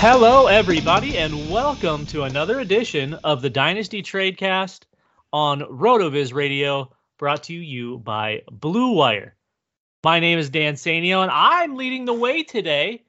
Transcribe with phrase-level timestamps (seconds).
[0.00, 4.82] Hello, everybody, and welcome to another edition of the Dynasty Tradecast
[5.32, 9.34] on RotoViz Radio, brought to you by Blue Wire.
[10.04, 13.02] My name is Dan Sainio, and I'm leading the way today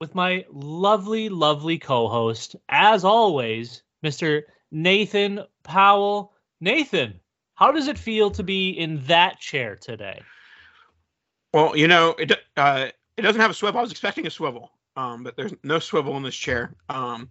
[0.00, 4.44] with my lovely, lovely co-host, as always, Mr.
[4.70, 6.32] Nathan Powell.
[6.62, 7.20] Nathan,
[7.56, 10.22] how does it feel to be in that chair today?
[11.52, 12.88] Well, you know, it uh,
[13.18, 13.80] it doesn't have a swivel.
[13.80, 16.74] I was expecting a swivel, um, but there's no swivel in this chair.
[16.88, 17.28] Um,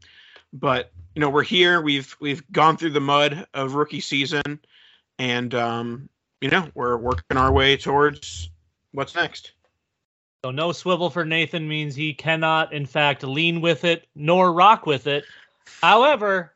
[0.51, 1.81] but you know, we're here.
[1.81, 4.59] We've we've gone through the mud of rookie season,
[5.19, 6.09] and um,
[6.41, 8.49] you know, we're working our way towards
[8.91, 9.53] what's next.
[10.43, 14.85] So no swivel for Nathan means he cannot, in fact, lean with it nor rock
[14.85, 15.23] with it.
[15.81, 16.53] However,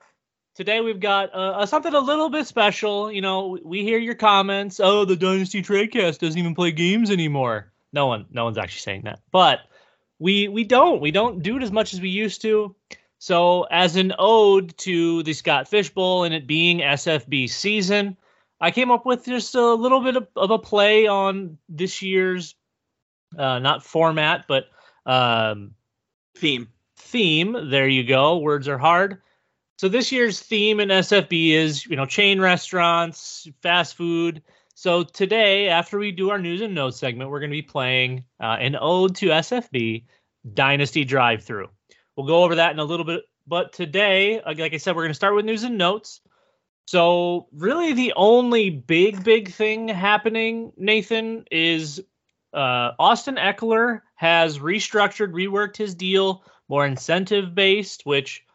[0.55, 3.09] today we've got uh, uh, something a little bit special.
[3.09, 4.81] You know, we hear your comments.
[4.81, 7.71] Oh, the Dynasty Tradecast doesn't even play games anymore.
[7.93, 9.61] No one, no one's actually saying that, but
[10.19, 12.75] we we don't we don't do it as much as we used to.
[13.19, 18.15] So, as an ode to the Scott Fishbowl and it being SFB season,
[18.61, 22.55] I came up with just a little bit of, of a play on this year's
[23.37, 24.65] uh, not format, but
[25.05, 25.73] um,
[26.37, 26.67] Theme.
[26.97, 27.69] theme.
[27.69, 28.37] There you go.
[28.37, 29.21] Words are hard.
[29.77, 34.41] So this year's theme in SFB is, you know, chain restaurants, fast food.
[34.77, 38.25] So today, after we do our news and notes segment, we're going to be playing
[38.39, 40.05] uh, an ode to SFB,
[40.53, 41.67] Dynasty Drive-Thru.
[42.15, 45.09] We'll go over that in a little bit, but today, like I said, we're going
[45.09, 46.21] to start with news and notes.
[46.85, 51.99] So really, the only big, big thing happening, Nathan, is
[52.53, 58.45] uh, Austin Ekeler has restructured, reworked his deal, more incentive based, which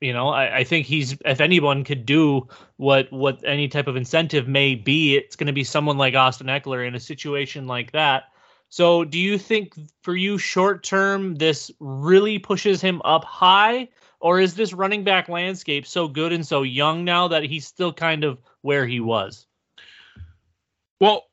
[0.00, 3.96] you know I, I think he's if anyone could do what what any type of
[3.96, 7.92] incentive may be, it's going to be someone like Austin Ekeler in a situation like
[7.92, 8.24] that.
[8.70, 13.88] So, do you think for you short term this really pushes him up high,
[14.20, 17.92] or is this running back landscape so good and so young now that he's still
[17.92, 19.46] kind of where he was?
[21.00, 21.24] Well,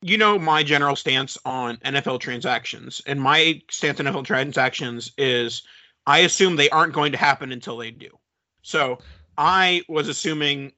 [0.00, 5.62] you know my general stance on NFL transactions, and my stance on NFL transactions is
[6.06, 8.08] I assume they aren't going to happen until they do.
[8.62, 8.98] So
[9.38, 10.72] I was assuming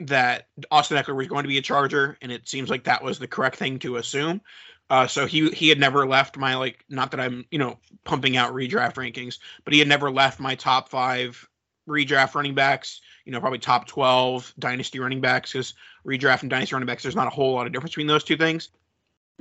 [0.00, 3.18] that Austin Ekeler was going to be a Charger, and it seems like that was
[3.18, 4.40] the correct thing to assume.
[4.88, 8.36] Uh, so he he had never left my like not that I'm you know pumping
[8.36, 11.46] out redraft rankings, but he had never left my top five
[11.88, 13.00] redraft running backs.
[13.24, 15.74] You know, probably top twelve dynasty running backs because
[16.04, 18.36] redraft and dynasty running backs there's not a whole lot of difference between those two
[18.36, 18.70] things.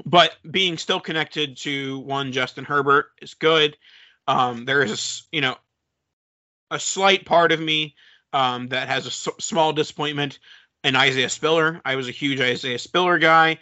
[0.05, 3.75] But being still connected to one Justin Herbert is good.
[4.27, 5.55] Um, there is you know
[6.71, 7.95] a slight part of me
[8.33, 10.39] um, that has a s- small disappointment
[10.83, 11.81] in Isaiah Spiller.
[11.83, 13.57] I was a huge Isaiah Spiller guy.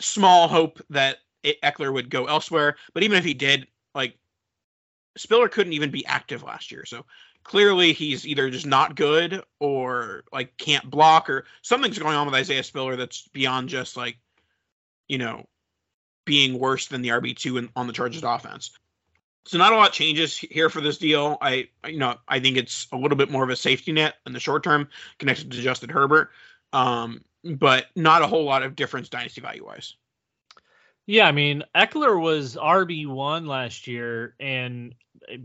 [0.00, 4.16] Small hope that it, Ekeler would go elsewhere, but even if he did, like
[5.16, 6.84] Spiller couldn't even be active last year.
[6.84, 7.04] So
[7.44, 12.34] clearly he's either just not good or like can't block or something's going on with
[12.34, 14.16] Isaiah Spiller that's beyond just like
[15.06, 15.44] you know
[16.24, 18.70] being worse than the RB2 in, on the Chargers offense.
[19.46, 21.36] So not a lot changes here for this deal.
[21.40, 24.32] I you know I think it's a little bit more of a safety net in
[24.32, 24.88] the short term
[25.18, 26.30] connected to Justin Herbert,
[26.72, 29.94] um, but not a whole lot of difference dynasty value wise.
[31.06, 34.94] Yeah, I mean Ekeler was RB one last year, and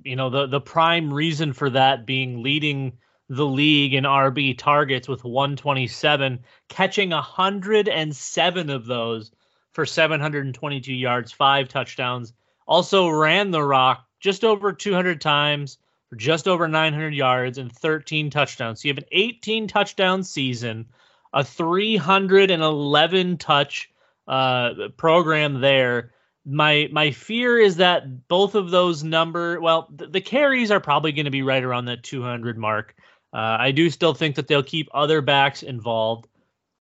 [0.03, 2.97] you know the the prime reason for that being leading
[3.29, 9.31] the league in RB targets with 127, catching 107 of those
[9.71, 12.33] for 722 yards, five touchdowns.
[12.69, 18.29] Also ran the rock just over 200 times for just over 900 yards and 13
[18.29, 18.79] touchdowns.
[18.79, 20.85] So you have an 18 touchdown season,
[21.33, 23.89] a 311 touch
[24.27, 26.11] uh, program there.
[26.45, 31.11] My my fear is that both of those number well the, the carries are probably
[31.11, 32.95] going to be right around that 200 mark.
[33.33, 36.27] Uh, I do still think that they'll keep other backs involved.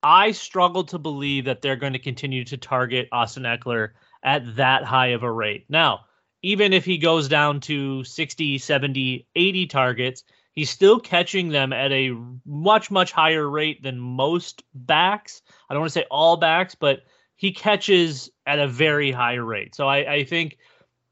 [0.04, 3.90] I struggle to believe that they're going to continue to target Austin Ekeler
[4.24, 5.66] at that high of a rate.
[5.70, 6.02] Now,
[6.42, 10.24] even if he goes down to 60, 70, 80 targets,
[10.54, 12.16] he's still catching them at a
[12.46, 15.42] much, much higher rate than most backs.
[15.70, 17.02] I don't want to say all backs, but
[17.36, 19.76] he catches at a very high rate.
[19.76, 20.58] So I, I think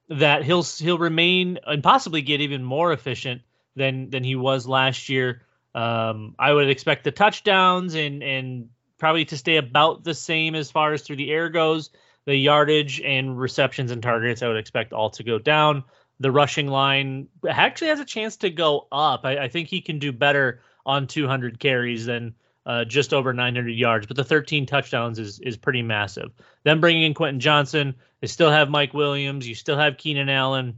[0.09, 3.41] that he'll he'll remain and possibly get even more efficient
[3.75, 5.43] than than he was last year.
[5.73, 10.69] Um, I would expect the touchdowns and and probably to stay about the same as
[10.69, 11.89] far as through the air goes.
[12.25, 15.83] The yardage and receptions and targets, I would expect all to go down.
[16.19, 19.21] The rushing line actually has a chance to go up.
[19.25, 22.35] I, I think he can do better on 200 carries than
[22.65, 26.31] uh, just over 900 yards, but the 13 touchdowns is is pretty massive.
[26.63, 30.77] Then bringing in Quentin Johnston, they still have Mike Williams, you still have Keenan Allen.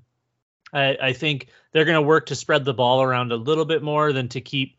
[0.72, 3.84] I, I think they're going to work to spread the ball around a little bit
[3.84, 4.78] more than to keep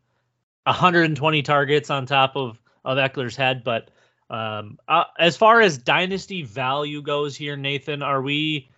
[0.64, 3.64] 120 targets on top of of Ekeler's head.
[3.64, 3.90] But
[4.30, 8.68] um, uh, as far as dynasty value goes here, Nathan, are we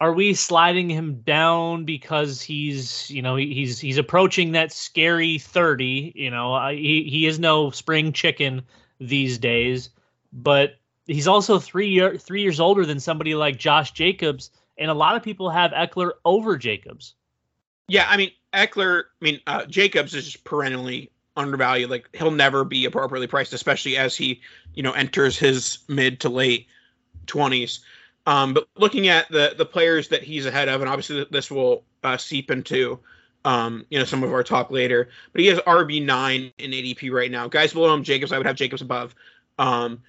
[0.00, 6.12] are we sliding him down because he's you know he's he's approaching that scary 30
[6.14, 8.62] you know he, he is no spring chicken
[8.98, 9.90] these days
[10.32, 14.50] but he's also three year three years older than somebody like josh jacobs
[14.80, 17.14] and a lot of people have Ekeler over Jacobs.
[17.86, 19.02] Yeah, I mean Ekeler.
[19.20, 21.90] I mean uh, Jacobs is just perennially undervalued.
[21.90, 24.40] Like he'll never be appropriately priced, especially as he
[24.74, 26.66] you know enters his mid to late
[27.26, 27.80] twenties.
[28.26, 31.84] Um, but looking at the the players that he's ahead of, and obviously this will
[32.02, 32.98] uh, seep into
[33.44, 35.08] um, you know some of our talk later.
[35.32, 37.48] But he has RB nine in ADP right now.
[37.48, 38.32] Guys below him, Jacobs.
[38.32, 39.14] I would have Jacobs above.
[39.58, 40.02] Um,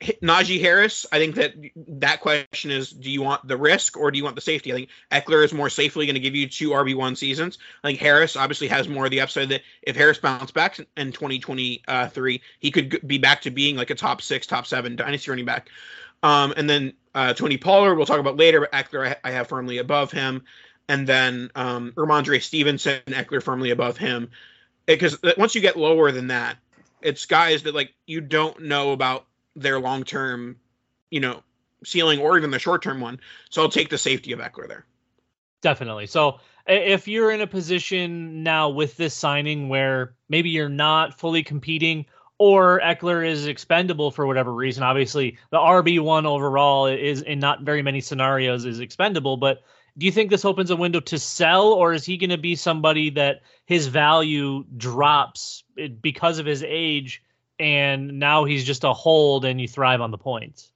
[0.00, 4.16] Najee Harris, I think that that question is: Do you want the risk or do
[4.16, 4.72] you want the safety?
[4.72, 7.58] I think Ekeler is more safely going to give you two RB one seasons.
[7.84, 11.12] I think Harris obviously has more of the upside that if Harris bounces back in
[11.12, 15.44] 2023, he could be back to being like a top six, top seven dynasty running
[15.44, 15.68] back.
[16.22, 19.48] Um, and then uh, Tony Pollard, we'll talk about later, but Ekeler I, I have
[19.48, 20.44] firmly above him.
[20.88, 24.30] And then um, Rhamondre Stevenson, Ekeler firmly above him.
[24.86, 26.56] Because once you get lower than that,
[27.02, 29.26] it's guys that like you don't know about
[29.56, 30.56] their long term,
[31.10, 31.42] you know,
[31.84, 33.20] ceiling or even the short term one.
[33.50, 34.86] So I'll take the safety of Ekeler there.
[35.62, 36.06] Definitely.
[36.06, 41.42] So if you're in a position now with this signing where maybe you're not fully
[41.42, 42.06] competing
[42.38, 47.82] or Ekeler is expendable for whatever reason, obviously the RB1 overall is in not very
[47.82, 49.62] many scenarios is expendable, but
[49.98, 52.54] do you think this opens a window to sell or is he going to be
[52.54, 57.22] somebody that his value drops eh, because of his age
[57.60, 60.72] and now he's just a hold and you thrive on the points.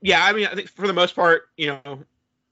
[0.00, 2.02] Yeah, I mean, I think for the most part, you know,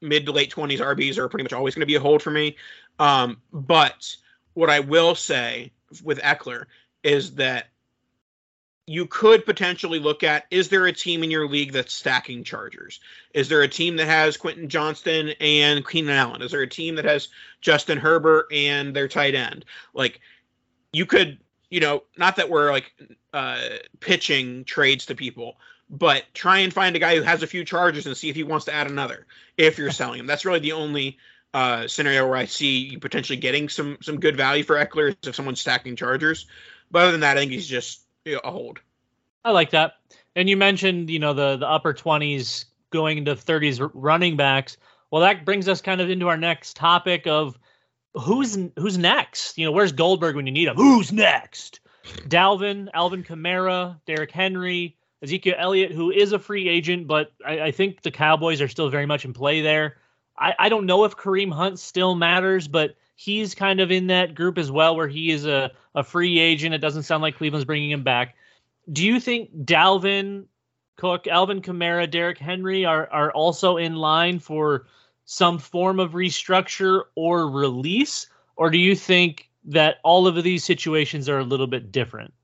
[0.02, 2.30] mid to late 20s RBs are pretty much always going to be a hold for
[2.30, 2.56] me.
[2.98, 4.14] Um, but
[4.54, 5.72] what I will say
[6.04, 6.66] with Ekeler
[7.02, 7.68] is that
[8.86, 13.00] you could potentially look at is there a team in your league that's stacking Chargers?
[13.32, 16.42] Is there a team that has Quentin Johnston and Keenan Allen?
[16.42, 17.28] Is there a team that has
[17.60, 19.64] Justin Herbert and their tight end?
[19.94, 20.20] Like
[20.92, 21.38] you could
[21.70, 22.92] you know, not that we're like
[23.32, 23.60] uh,
[24.00, 25.56] pitching trades to people,
[25.88, 28.42] but try and find a guy who has a few charges and see if he
[28.42, 29.26] wants to add another.
[29.56, 31.18] If you're selling him, that's really the only
[31.54, 35.34] uh, scenario where I see you potentially getting some some good value for Ekeler if
[35.34, 36.46] someone's stacking chargers.
[36.90, 38.80] But other than that, I think he's just you know, a hold.
[39.44, 39.94] I like that.
[40.36, 44.76] And you mentioned, you know, the the upper twenties going into thirties running backs.
[45.10, 47.58] Well, that brings us kind of into our next topic of
[48.14, 49.58] who's who's next?
[49.58, 50.76] You know, where's Goldberg when you need him?
[50.76, 51.80] Who's next?
[52.28, 57.70] Dalvin, Alvin Kamara, Derrick Henry, Ezekiel Elliott, who is a free agent, but I, I,
[57.72, 59.98] think the Cowboys are still very much in play there.
[60.36, 64.34] I, I don't know if Kareem Hunt still matters, but he's kind of in that
[64.34, 66.74] group as well, where he is a, a free agent.
[66.74, 68.34] It doesn't sound like Cleveland's bringing him back.
[68.90, 70.46] Do you think Dalvin
[70.96, 74.86] Cook, Alvin Kamara, Derrick Henry are are also in line for
[75.30, 81.28] some form of restructure or release, or do you think that all of these situations
[81.28, 82.34] are a little bit different?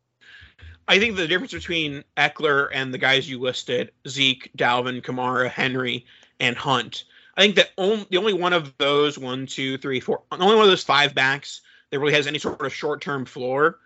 [0.86, 6.06] I think the difference between Ekeler and the guys you listed, Zeke, Dalvin, Kamara, Henry,
[6.38, 7.02] and Hunt,
[7.36, 10.54] I think that only, the only one of those one, two, three, four, the only
[10.54, 13.80] one of those five backs that really has any sort of short term floor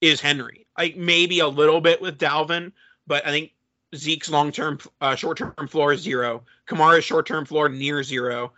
[0.00, 0.66] is Henry.
[0.76, 2.72] Like maybe a little bit with Dalvin,
[3.06, 3.52] but I think
[3.98, 6.42] Zeke's long term, uh, short term floor is zero.
[6.66, 8.52] Kamara's short term floor near zero,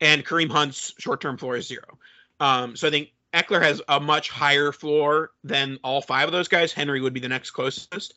[0.00, 1.98] and Kareem Hunt's short term floor is zero.
[2.40, 6.48] Um, so I think Ekeler has a much higher floor than all five of those
[6.48, 6.72] guys.
[6.72, 8.14] Henry would be the next closest.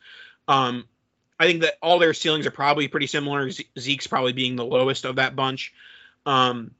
[0.48, 0.88] Um,
[1.40, 3.50] I think that all their ceilings are probably pretty similar.
[3.80, 5.74] Zeke's probably being the lowest of that bunch.
[6.26, 6.72] Um,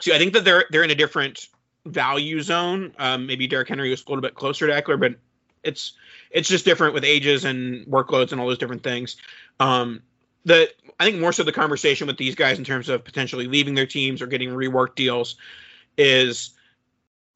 [0.00, 1.48] so I think that they're they're in a different
[1.84, 2.92] value zone.
[2.98, 5.14] Um, maybe Derrick Henry was a little bit closer to Ekeler, but
[5.62, 5.92] it's
[6.30, 9.16] it's just different with ages and workloads and all those different things.
[9.60, 10.02] Um,
[10.44, 10.68] the
[11.00, 13.86] I think more so the conversation with these guys in terms of potentially leaving their
[13.86, 15.36] teams or getting reworked deals
[15.96, 16.50] is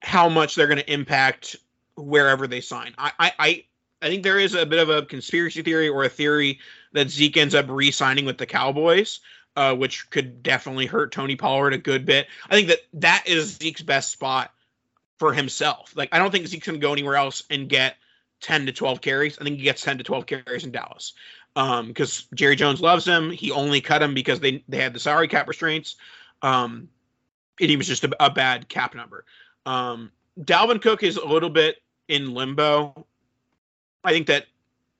[0.01, 1.57] how much they're going to impact
[1.97, 2.95] wherever they sign.
[2.99, 3.65] I, I, I
[4.03, 6.59] I think there is a bit of a conspiracy theory or a theory
[6.93, 9.21] that Zeke ends up re-signing with the Cowboys,
[9.55, 12.27] uh, which could definitely hurt Tony Pollard a good bit.
[12.51, 14.53] I think that that is Zeke's best spot
[15.19, 15.93] for himself.
[15.95, 17.97] Like I don't think Zeke's to go anywhere else and get
[18.43, 19.39] 10 to 12 carries.
[19.39, 21.15] I think he gets 10 to 12 carries in Dallas
[21.55, 23.31] because um, Jerry Jones loves him.
[23.31, 25.97] He only cut him because they they had the salary cap restraints.
[26.43, 26.89] Um,
[27.61, 29.25] and he was just a, a bad cap number.
[29.65, 31.77] Um, Dalvin Cook is a little bit
[32.09, 33.07] in limbo.
[34.05, 34.47] I think that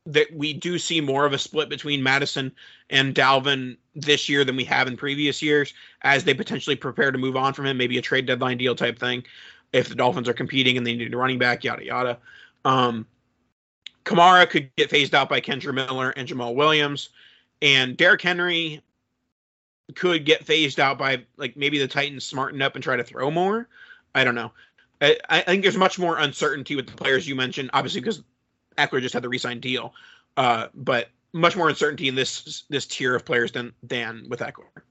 [0.07, 2.51] that we do see more of a split between Mattison
[2.91, 7.19] and Dalvin this year than we have in previous years, as they potentially prepare to
[7.19, 9.23] move on from him, maybe a trade deadline deal type thing,
[9.73, 12.19] if the Dolphins are competing and they need a running back, yada yada.
[12.65, 13.07] Um,
[14.05, 17.11] Kamara could get phased out by Kendre Miller and Jamaal Williams,
[17.61, 18.83] and Derrick Henry
[19.95, 23.31] could get phased out by like maybe the Titans smarten up and try to throw
[23.31, 23.69] more.
[24.15, 24.53] I don't know.
[25.01, 28.23] I, I think there's much more uncertainty with the players you mentioned, obviously because
[28.79, 29.95] Ekeler just had the re-signed deal,
[30.37, 34.83] uh, but much more uncertainty in this this tier of players than than with Ekeler.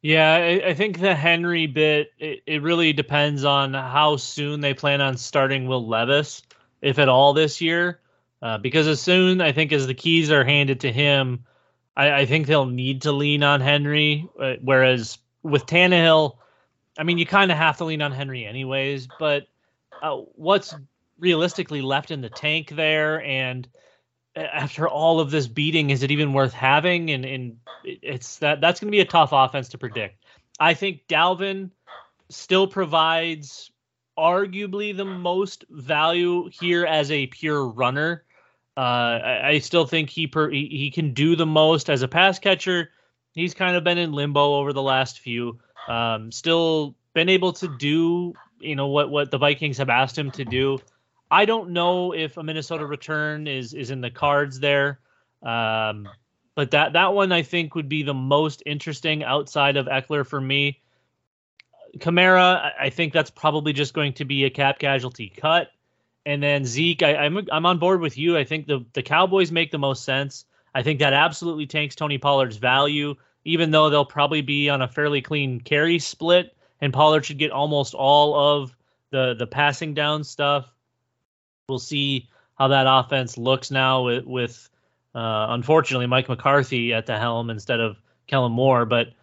[0.00, 4.72] Yeah, I, I think the Henry bit it, it, really depends on how soon they
[4.72, 6.42] plan on starting Will Levis,
[6.80, 7.98] if at all, this year.
[8.40, 11.44] Uh, because as soon I think as the keys are handed to him,
[11.96, 14.28] I, I think they'll need to lean on Henry.
[14.38, 16.36] Uh, whereas with Tannehill,
[16.98, 19.48] I mean, you kind of have to lean on Henry anyways, but
[20.02, 20.74] uh, what's
[21.18, 23.22] realistically left in the tank there?
[23.22, 23.68] And
[24.36, 27.10] after all of this beating, is it even worth having?
[27.10, 30.24] And, and it's that that's going to be a tough offense to predict.
[30.60, 31.70] I think Dalvin
[32.28, 33.70] still provides
[34.18, 38.24] arguably the most value here as a pure runner.
[38.78, 42.08] Uh, I, I, still think he, per, he he can do the most as a
[42.08, 42.90] pass catcher.
[43.32, 45.58] He's kind of been in limbo over the last few.
[45.88, 50.30] Um, still been able to do you know what what the Vikings have asked him
[50.32, 50.78] to do.
[51.30, 55.00] I don't know if a Minnesota return is is in the cards there.
[55.42, 56.08] Um,
[56.54, 60.40] but that that one I think would be the most interesting outside of Ekeler for
[60.40, 60.80] me.
[61.98, 65.70] Kamara, I think that's probably just going to be a cap casualty cut.
[66.28, 68.36] And then Zeke, I, am I'm, I'm on board with you.
[68.36, 70.44] I think the the Cowboys make the most sense.
[70.74, 73.16] I think that absolutely tanks Tony Pollard's value
[73.48, 77.50] even though they'll probably be on a fairly clean carry split, and Pollard should get
[77.50, 78.76] almost all of
[79.10, 80.70] the the passing down stuff.
[81.66, 84.68] We'll see how that offense looks now with, with
[85.14, 88.84] uh, unfortunately Mike McCarthy at the helm instead of Kellen Moore.
[88.84, 89.14] But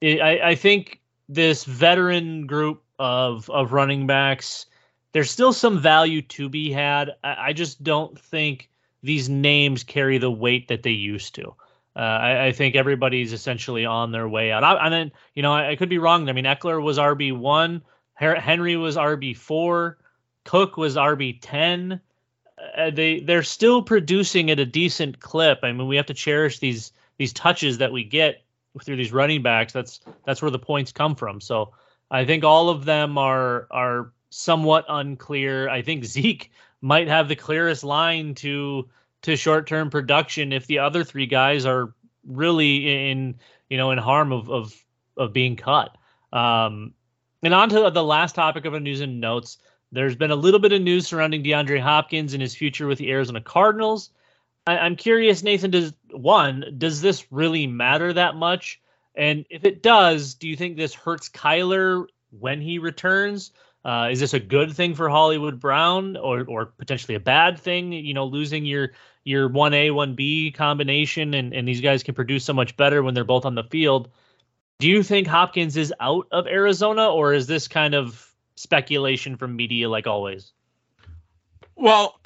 [0.00, 4.64] it, I, I think this veteran group of of running backs,
[5.12, 7.12] there's still some value to be had.
[7.24, 8.70] I, I just don't think
[9.02, 11.54] these names carry the weight that they used to.
[11.96, 14.62] Uh, I, I, think everybody's essentially on their way out.
[14.62, 16.28] I, and then, you know, I, I, could be wrong.
[16.28, 17.82] I mean, Ekeler was RB one,
[18.14, 19.98] Henry was RB four,
[20.44, 22.00] Cook was RB ten.
[22.76, 25.60] Uh, they they're still producing at a decent clip.
[25.62, 28.42] I mean, we have to cherish these these touches that we get
[28.82, 29.72] through these running backs.
[29.72, 31.40] That's that's where the points come from.
[31.40, 31.72] So
[32.10, 35.68] I think all of them are are somewhat unclear.
[35.68, 38.88] I think Zeke might have the clearest line to
[39.22, 41.92] to short term production if the other three guys are
[42.26, 43.36] really in
[43.68, 44.84] you know in harm of of
[45.16, 45.96] of being cut.
[46.32, 46.94] Um,
[47.42, 49.58] and on to the last topic of our news and notes.
[49.90, 53.10] There's been a little bit of news surrounding DeAndre Hopkins and his future with the
[53.10, 54.10] Arizona Cardinals.
[54.66, 55.70] I, I'm curious, Nathan.
[55.70, 58.80] Does one does this really matter that much?
[59.14, 62.06] And if it does, do you think this hurts Kyler
[62.38, 63.50] when he returns?
[63.88, 67.90] Uh, is this a good thing for Hollywood Brown, or or potentially a bad thing?
[67.90, 68.90] You know, losing your
[69.24, 73.02] your one A one B combination, and and these guys can produce so much better
[73.02, 74.10] when they're both on the field.
[74.78, 79.56] Do you think Hopkins is out of Arizona, or is this kind of speculation from
[79.56, 80.52] media like always?
[81.74, 82.20] Well,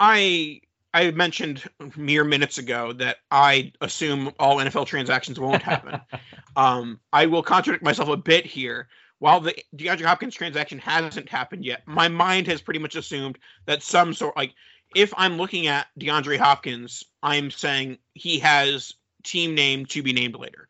[0.00, 0.62] I
[0.94, 1.62] I mentioned
[1.96, 6.00] mere minutes ago that I assume all NFL transactions won't happen.
[6.56, 8.88] um, I will contradict myself a bit here.
[9.20, 13.82] While the DeAndre Hopkins transaction hasn't happened yet, my mind has pretty much assumed that
[13.82, 14.54] some sort like
[14.94, 18.94] if I'm looking at DeAndre Hopkins, I'm saying he has
[19.24, 20.68] team name to be named later,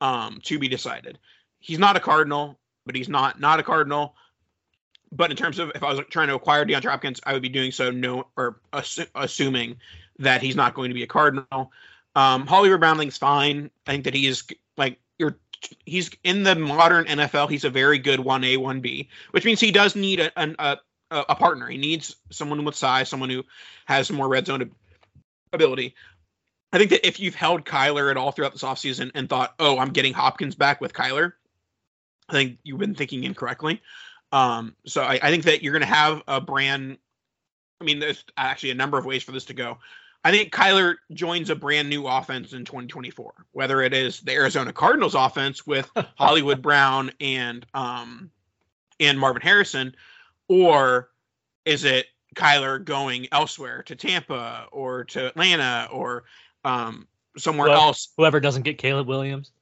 [0.00, 1.18] um, to be decided.
[1.58, 4.14] He's not a Cardinal, but he's not not a Cardinal.
[5.12, 7.48] But in terms of if I was trying to acquire DeAndre Hopkins, I would be
[7.48, 9.76] doing so no or assu- assuming
[10.18, 11.72] that he's not going to be a Cardinal.
[12.14, 13.70] Um, Hollywood Brownling's fine.
[13.86, 14.44] I think that he is
[14.76, 14.98] like.
[15.84, 17.50] He's in the modern NFL.
[17.50, 20.78] He's a very good one A one B, which means he does need a, a
[21.10, 21.68] a partner.
[21.68, 23.44] He needs someone with size, someone who
[23.86, 24.70] has more red zone
[25.52, 25.94] ability.
[26.72, 29.78] I think that if you've held Kyler at all throughout this offseason and thought, oh,
[29.78, 31.32] I'm getting Hopkins back with Kyler,
[32.28, 33.82] I think you've been thinking incorrectly.
[34.30, 36.98] Um, so I, I think that you're going to have a brand.
[37.80, 39.78] I mean, there's actually a number of ways for this to go.
[40.22, 44.72] I think Kyler joins a brand new offense in 2024, whether it is the Arizona
[44.72, 48.30] Cardinals offense with Hollywood Brown and um,
[48.98, 49.94] and Marvin Harrison,
[50.48, 51.10] or
[51.64, 56.24] is it Kyler going elsewhere to Tampa or to Atlanta or
[56.64, 57.08] um,
[57.38, 58.08] somewhere Whoever- else?
[58.18, 59.52] Whoever doesn't get Caleb Williams.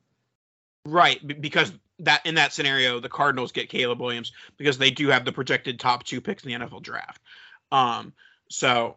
[0.85, 5.25] Right, because that in that scenario, the Cardinals get Caleb Williams because they do have
[5.25, 7.21] the projected top two picks in the NFL draft.
[7.71, 8.13] Um,
[8.49, 8.97] so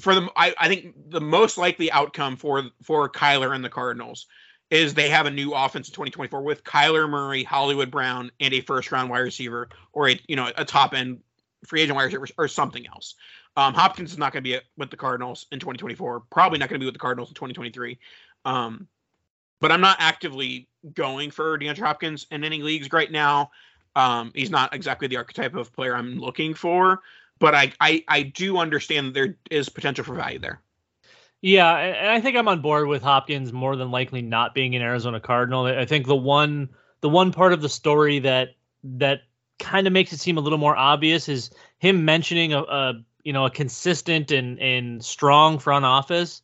[0.00, 4.26] for them, I, I think the most likely outcome for for Kyler and the Cardinals
[4.70, 8.60] is they have a new offense in 2024 with Kyler Murray, Hollywood Brown, and a
[8.60, 11.20] first round wide receiver or a you know a top end
[11.66, 13.14] free agent wide receiver or something else.
[13.56, 16.20] Um, Hopkins is not going to be with the Cardinals in 2024.
[16.30, 17.98] Probably not going to be with the Cardinals in 2023.
[18.44, 18.86] Um,
[19.60, 23.50] but I'm not actively going for DeAndre Hopkins in any leagues right now.
[23.96, 27.00] Um, he's not exactly the archetype of player I'm looking for,
[27.38, 30.60] but I, I I do understand there is potential for value there.
[31.40, 34.82] Yeah, and I think I'm on board with Hopkins more than likely not being an
[34.82, 35.66] Arizona Cardinal.
[35.66, 36.68] I think the one
[37.00, 39.22] the one part of the story that that
[39.58, 43.32] kind of makes it seem a little more obvious is him mentioning a, a you
[43.32, 46.42] know a consistent and and strong front office.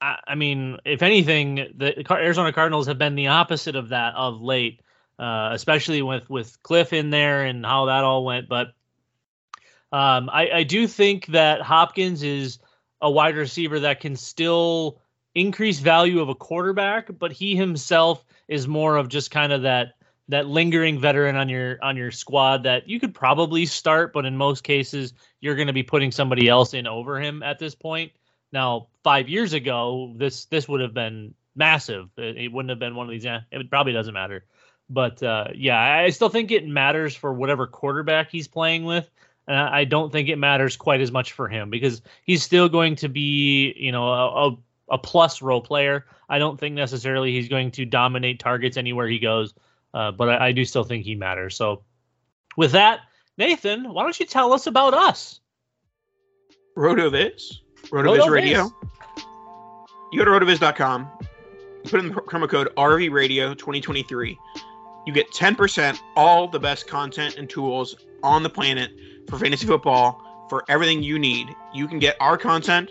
[0.00, 4.42] I, I mean, if anything, the Arizona Cardinals have been the opposite of that of
[4.42, 4.82] late,
[5.18, 8.46] uh, especially with with Cliff in there and how that all went.
[8.46, 8.74] But
[9.92, 12.58] um, I, I do think that Hopkins is
[13.00, 15.00] a wide receiver that can still
[15.34, 19.94] increase value of a quarterback, but he himself is more of just kind of that
[20.30, 24.36] that lingering veteran on your on your squad that you could probably start, but in
[24.36, 28.12] most cases you're going to be putting somebody else in over him at this point.
[28.52, 32.08] Now, five years ago, this this would have been massive.
[32.16, 33.26] It, it wouldn't have been one of these.
[33.26, 34.44] eh, It probably doesn't matter,
[34.90, 39.08] but uh, yeah, I still think it matters for whatever quarterback he's playing with.
[39.48, 42.96] And I don't think it matters quite as much for him because he's still going
[42.96, 44.56] to be, you know, a, a,
[44.90, 46.04] a plus role player.
[46.28, 49.54] I don't think necessarily he's going to dominate targets anywhere he goes,
[49.94, 51.56] uh, but I, I do still think he matters.
[51.56, 51.82] So,
[52.58, 53.00] with that,
[53.38, 55.40] Nathan, why don't you tell us about us?
[56.76, 57.54] RotoViz,
[57.86, 58.30] RotoViz RotoViz.
[58.30, 58.70] Radio.
[60.12, 61.08] You go to rotoviz.com,
[61.84, 64.38] put in the promo code RV Radio 2023.
[65.06, 68.90] You get 10% all the best content and tools on the planet
[69.28, 71.54] for fantasy football for everything you need.
[71.72, 72.90] You can get our content,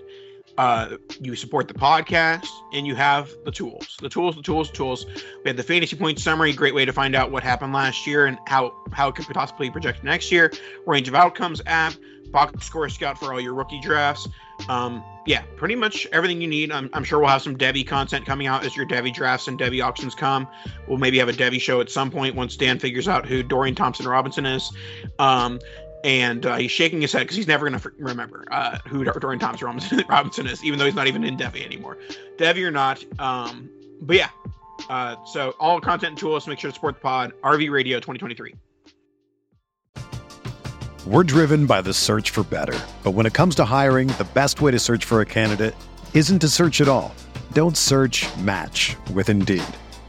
[0.58, 3.98] uh, you support the podcast, and you have the tools.
[4.02, 5.06] The tools, the tools, the tools.
[5.44, 8.28] We have the fantasy point summary, great way to find out what happened last year
[8.28, 10.52] and how how it could possibly project next year.
[10.86, 11.94] Range of outcomes app,
[12.32, 14.28] box score scout for all your rookie drafts.
[14.70, 16.72] Um, yeah, pretty much everything you need.
[16.72, 19.60] I'm, I'm sure we'll have some Devy content coming out as your Devy drafts and
[19.60, 20.48] Devy auctions come.
[20.88, 23.76] We'll maybe have a Devy show at some point once Dan figures out who Dorian
[23.76, 24.72] Thompson Robinson is.
[25.20, 25.60] Um,
[26.04, 29.40] and uh, he's shaking his head because he's never going to remember uh, who Dorian
[29.40, 31.98] Thompson Robinson, Robinson is, even though he's not even in Devy anymore.
[32.38, 33.04] Devy or not.
[33.20, 33.70] Um,
[34.02, 34.30] but yeah,
[34.90, 37.34] uh, so all content and tools, make sure to support the pod.
[37.44, 38.56] RV Radio 2023.
[41.06, 42.78] We're driven by the search for better.
[43.02, 45.74] But when it comes to hiring, the best way to search for a candidate
[46.14, 47.16] isn't to search at all.
[47.54, 49.64] Don't search match with Indeed.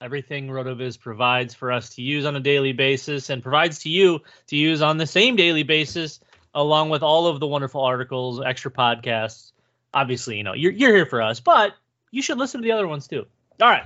[0.00, 4.20] Everything RotoViz provides for us to use on a daily basis and provides to you
[4.46, 6.20] to use on the same daily basis,
[6.54, 9.52] along with all of the wonderful articles, extra podcasts.
[9.92, 11.74] Obviously, you know, you're, you're here for us, but
[12.12, 13.26] you should listen to the other ones too.
[13.60, 13.84] All right.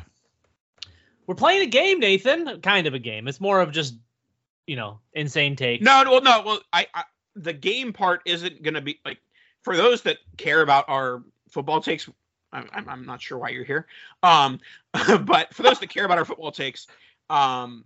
[1.26, 2.60] We're playing a game, Nathan.
[2.60, 3.26] Kind of a game.
[3.26, 3.94] It's more of just,
[4.66, 5.80] you know, insane take.
[5.80, 7.04] No, well, no, well, I, I
[7.36, 9.18] the game part isn't going to be like
[9.62, 12.08] for those that care about our football takes.
[12.52, 13.86] I'm, I'm, not sure why you're here,
[14.22, 14.60] um,
[15.22, 16.86] but for those that care about our football takes,
[17.30, 17.84] um,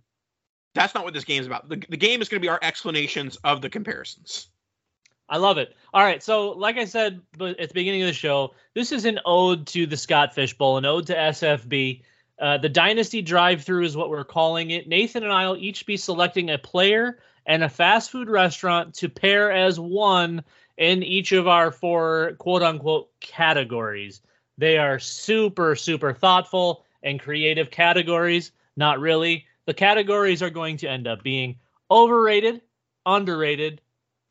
[0.73, 1.69] that's not what this game is about.
[1.69, 4.49] The, the game is going to be our explanations of the comparisons.
[5.29, 5.75] I love it.
[5.93, 9.19] All right, so like I said at the beginning of the show, this is an
[9.25, 12.01] ode to the Scott Fish Bowl, an ode to SFB.
[12.39, 14.87] Uh, the Dynasty Drive-Thru is what we're calling it.
[14.87, 19.09] Nathan and I will each be selecting a player and a fast food restaurant to
[19.09, 20.43] pair as one
[20.77, 24.21] in each of our four quote unquote categories.
[24.57, 28.51] They are super, super thoughtful and creative categories.
[28.75, 29.45] Not really.
[29.65, 31.57] The categories are going to end up being
[31.91, 32.61] overrated,
[33.05, 33.81] underrated,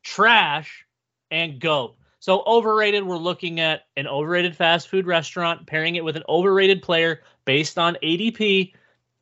[0.03, 0.85] trash,
[1.31, 1.95] and goat.
[2.19, 6.81] So overrated, we're looking at an overrated fast food restaurant, pairing it with an overrated
[6.81, 8.73] player based on ADP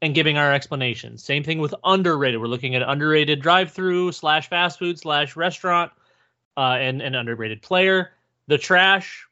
[0.01, 1.23] and giving our explanations.
[1.23, 2.39] Same thing with underrated.
[2.39, 5.91] We're looking at underrated drive-through slash fast food slash restaurant
[6.57, 8.11] uh, and an underrated player.
[8.47, 9.27] The trash,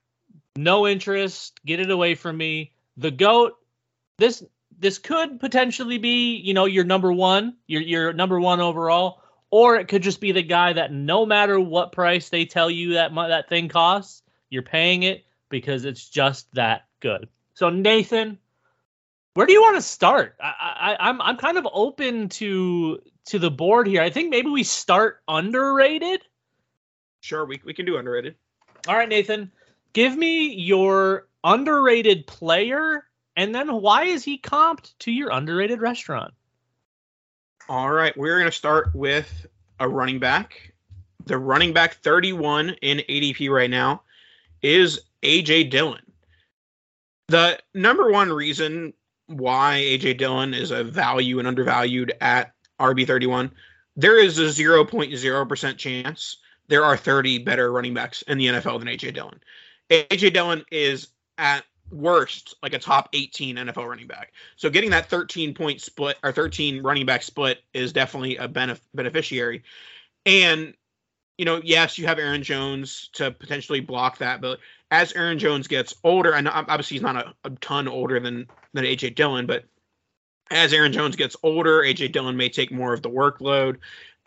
[0.56, 1.60] no interest.
[1.66, 2.74] Get it away from me.
[2.98, 3.54] The goat.
[4.18, 4.44] This
[4.80, 9.76] this could potentially be you know your number one, your your number one overall or
[9.76, 13.14] it could just be the guy that no matter what price they tell you that
[13.14, 17.30] that thing costs, you're paying it because it's just that good.
[17.54, 18.40] So Nathan,
[19.36, 20.36] where do you want to start?
[20.42, 24.02] I, I, I'm I'm kind of open to to the board here.
[24.02, 26.24] I think maybe we start underrated.
[27.22, 28.34] Sure, we we can do underrated.
[28.88, 29.52] All right, Nathan,
[29.94, 36.34] give me your underrated player, and then why is he comped to your underrated restaurant?
[37.70, 39.46] All right, we're going to start with
[39.80, 40.74] a running back.
[41.26, 44.02] The running back 31 in ADP right now
[44.62, 46.02] is AJ Dillon.
[47.30, 48.94] The number one reason
[49.28, 53.52] why AJ Dillon is a value and undervalued at RB31,
[53.96, 58.88] there is a 0.0% chance there are 30 better running backs in the NFL than
[58.88, 59.40] AJ Dillon.
[59.90, 64.34] AJ Dillon is at worst like a top 18 NFL running back.
[64.56, 68.82] So getting that 13 point split or 13 running back split is definitely a benef-
[68.94, 69.64] beneficiary.
[70.26, 70.74] And
[71.38, 74.60] you know, yes, you have Aaron Jones to potentially block that, but
[74.92, 78.86] as Aaron Jones gets older, and obviously he's not a, a ton older than than
[78.86, 79.66] AJ Dillon, but
[80.52, 83.78] as Aaron Jones gets older, AJ Dillon may take more of the workload.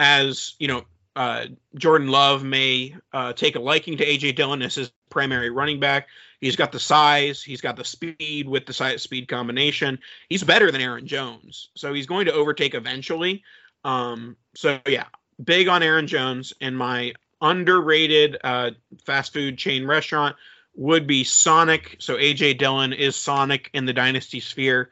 [0.00, 0.82] As you know,
[1.14, 5.80] uh, Jordan Love may uh, take a liking to AJ Dillon as his primary running
[5.80, 6.08] back.
[6.42, 9.98] He's got the size, he's got the speed with the size speed combination.
[10.28, 13.42] He's better than Aaron Jones, so he's going to overtake eventually.
[13.82, 15.06] Um, so yeah,
[15.42, 18.72] big on Aaron Jones, and my underrated uh,
[19.06, 20.36] fast food chain restaurant
[20.74, 21.96] would be Sonic.
[21.98, 24.90] So AJ Dillon is Sonic in the Dynasty sphere.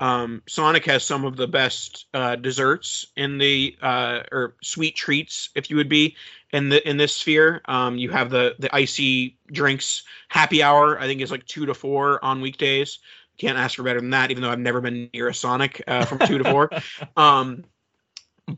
[0.00, 5.50] Um, Sonic has some of the best uh, desserts in the uh, or sweet treats,
[5.54, 6.16] if you would be
[6.56, 7.60] in the in this sphere.
[7.66, 10.98] Um, you have the the icy drinks happy hour.
[10.98, 12.98] I think is like two to four on weekdays.
[13.36, 14.30] Can't ask for better than that.
[14.30, 16.70] Even though I've never been near a Sonic uh, from two to four.
[17.16, 17.64] Um,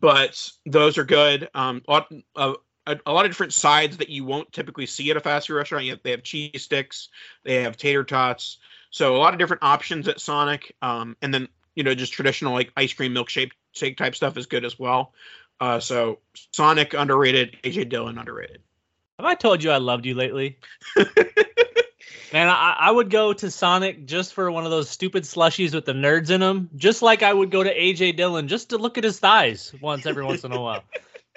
[0.01, 1.49] but those are good.
[1.55, 2.55] Um, a lot, uh,
[2.87, 5.55] a, a lot of different sides that you won't typically see at a fast food
[5.55, 5.87] restaurant.
[5.87, 7.09] You have, they have cheese sticks,
[7.43, 8.59] they have tater tots,
[8.91, 10.75] so a lot of different options at Sonic.
[10.83, 14.47] Um, and then you know just traditional like ice cream milkshake shake type stuff is
[14.47, 15.15] good as well.
[15.61, 16.18] Uh, so
[16.53, 18.62] Sonic underrated, AJ Dillon underrated.
[19.18, 20.59] Have I told you I loved you lately?
[22.33, 25.87] Man, I, I would go to Sonic just for one of those stupid slushies with
[25.87, 28.99] the nerds in them, just like I would go to AJ Dillon just to look
[28.99, 30.85] at his thighs once every once in a while.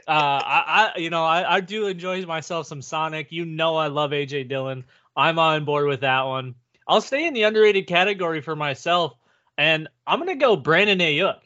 [0.07, 3.31] Uh, I, I, you know, I, I do enjoy myself some Sonic.
[3.31, 4.83] You know, I love AJ Dillon.
[5.15, 6.55] I'm on board with that one.
[6.87, 9.13] I'll stay in the underrated category for myself,
[9.59, 11.37] and I'm gonna go Brandon Aiyuk.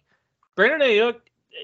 [0.55, 1.15] Brandon Aiyuk.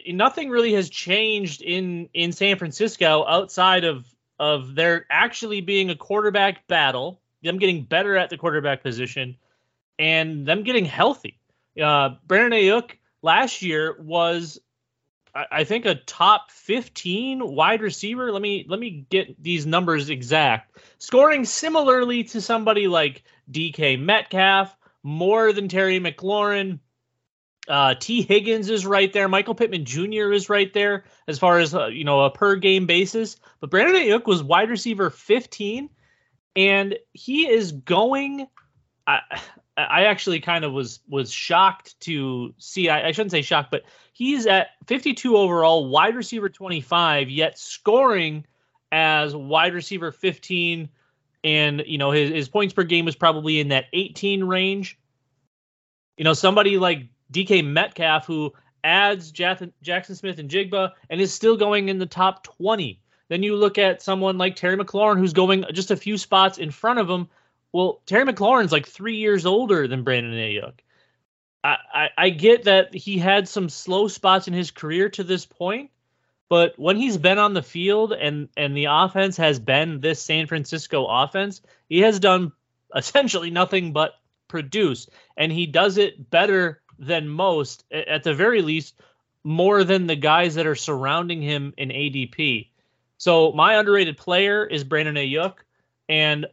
[0.08, 4.06] Nothing really has changed in in San Francisco outside of
[4.40, 9.36] of there actually being a quarterback battle them getting better at the quarterback position,
[9.98, 11.40] and them getting healthy.
[11.82, 14.60] Uh, Brandon Aiyuk last year was,
[15.34, 18.32] I, I think, a top 15 wide receiver.
[18.32, 20.78] Let me let me get these numbers exact.
[21.00, 26.80] Scoring similarly to somebody like DK Metcalf, more than Terry McLaurin.
[27.68, 29.28] Uh, Tee Higgins is right there.
[29.28, 30.32] Michael Pittman Jr.
[30.32, 33.38] is right there as far as uh, you know a per game basis.
[33.60, 35.90] But Brandon Aiyuk was wide receiver 15
[36.56, 38.48] and he is going.
[39.08, 39.20] I,
[39.78, 42.90] I actually kind of was was shocked to see.
[42.90, 48.46] I, I shouldn't say shocked, but he's at 52 overall, wide receiver 25, yet scoring
[48.92, 50.90] as wide receiver 15,
[51.44, 55.00] and you know his his points per game is probably in that 18 range.
[56.18, 61.56] You know, somebody like DK Metcalf who adds Jackson, Smith and Jigba and is still
[61.56, 63.00] going in the top 20
[63.32, 66.70] then you look at someone like Terry McLaurin, who's going just a few spots in
[66.70, 67.30] front of him.
[67.72, 70.74] Well, Terry McLaurin's like three years older than Brandon Aiyuk.
[71.64, 75.46] I, I, I get that he had some slow spots in his career to this
[75.46, 75.92] point,
[76.50, 80.46] but when he's been on the field and and the offense has been this San
[80.46, 82.52] Francisco offense, he has done
[82.94, 84.16] essentially nothing but
[84.50, 87.84] produce, and he does it better than most.
[87.92, 88.96] At the very least,
[89.44, 92.70] more than the guys that are surrounding him in ADP.
[93.18, 95.56] So my underrated player is Brandon Aiyuk,
[96.08, 96.46] and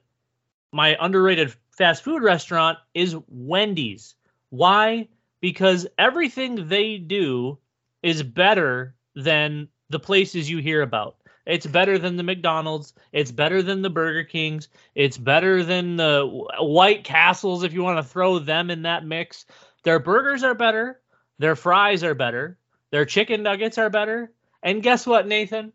[0.72, 4.14] my underrated fast food restaurant is Wendy's.
[4.50, 5.08] Why?
[5.40, 7.58] Because everything they do
[8.02, 11.16] is better than the places you hear about.
[11.46, 12.92] It's better than the McDonald's.
[13.12, 14.68] It's better than the Burger Kings.
[14.94, 16.26] It's better than the
[16.58, 19.46] White Castles, if you want to throw them in that mix.
[19.84, 21.00] Their burgers are better.
[21.38, 22.58] Their fries are better.
[22.90, 24.32] Their chicken nuggets are better.
[24.62, 25.72] And guess what, Nathan?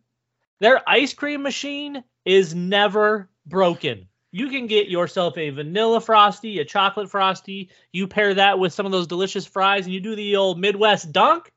[0.60, 4.08] Their ice cream machine is never broken.
[4.32, 7.70] You can get yourself a vanilla frosty, a chocolate frosty.
[7.92, 11.12] You pair that with some of those delicious fries, and you do the old Midwest
[11.12, 11.52] dunk.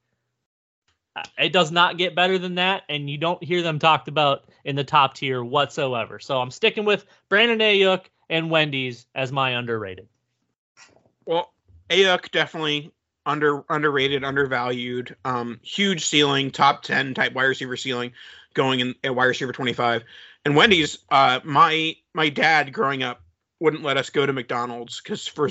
[1.15, 4.45] Uh, it does not get better than that, and you don't hear them talked about
[4.65, 6.19] in the top tier whatsoever.
[6.19, 10.09] So I'm sticking with Brandon Aiyuk and Wendy's as my underrated.
[11.25, 11.51] Well,
[11.91, 12.93] Aiyuk definitely
[13.25, 15.17] under underrated, undervalued.
[15.25, 18.13] Um, huge ceiling, top ten type wide receiver ceiling
[18.55, 20.03] going in at wide receiver 25.
[20.45, 23.23] And Wendy's, uh, my my dad growing up
[23.61, 25.51] wouldn't let us go to McDonald's because for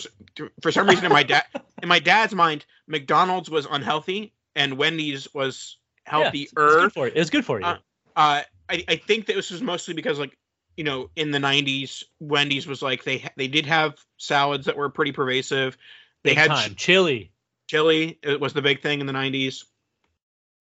[0.62, 1.44] for some reason in my dad
[1.84, 6.48] in my dad's mind, McDonald's was unhealthy and Wendy's was healthier.
[6.58, 7.14] Yeah, it's, good for you.
[7.16, 7.66] It's good for you.
[7.66, 7.78] Uh,
[8.16, 10.38] uh, I I think that this was mostly because like
[10.78, 14.90] you know in the 90s Wendy's was like they they did have salads that were
[14.90, 15.78] pretty pervasive.
[16.26, 16.76] They had time.
[16.76, 17.32] chili.
[17.68, 19.64] Chili it was the big thing in the 90s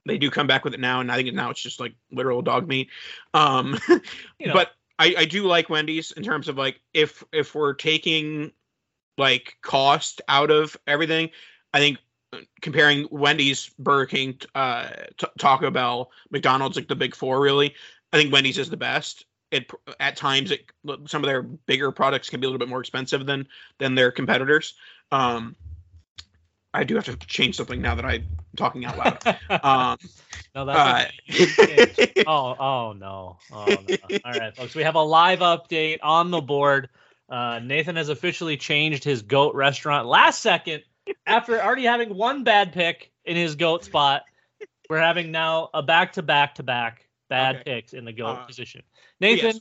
[0.07, 2.43] they do come back with it now, and I think now it's just like literal
[2.43, 2.91] dog meat.
[3.33, 3.79] Um,
[4.39, 4.53] you know.
[4.53, 8.53] but I, I do like Wendy's in terms of like if if we're taking
[9.17, 11.31] like cost out of everything,
[11.73, 11.99] I think
[12.33, 17.75] uh, comparing Wendy's, Burger King, uh, t- Taco Bell, McDonald's, like the big four, really,
[18.13, 19.25] I think Wendy's is the best.
[19.51, 20.71] It at times it
[21.07, 23.47] some of their bigger products can be a little bit more expensive than
[23.79, 24.75] than their competitors.
[25.15, 25.57] Um,
[26.73, 29.39] I do have to change something now that I'm talking out loud.
[29.65, 29.99] Um,
[30.55, 33.39] no, that's uh, oh, oh no.
[33.53, 33.97] Oh no.
[34.25, 36.89] All right, folks, we have a live update on the board.
[37.29, 40.83] Uh, Nathan has officially changed his goat restaurant last second
[41.27, 44.23] after already having one bad pick in his goat spot.
[44.91, 47.65] We're having now a back to back to back bad okay.
[47.65, 48.83] picks in the goat uh, position.
[49.21, 49.61] Nathan, yes.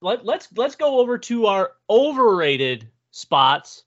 [0.00, 3.84] let, let's let's go over to our overrated spots.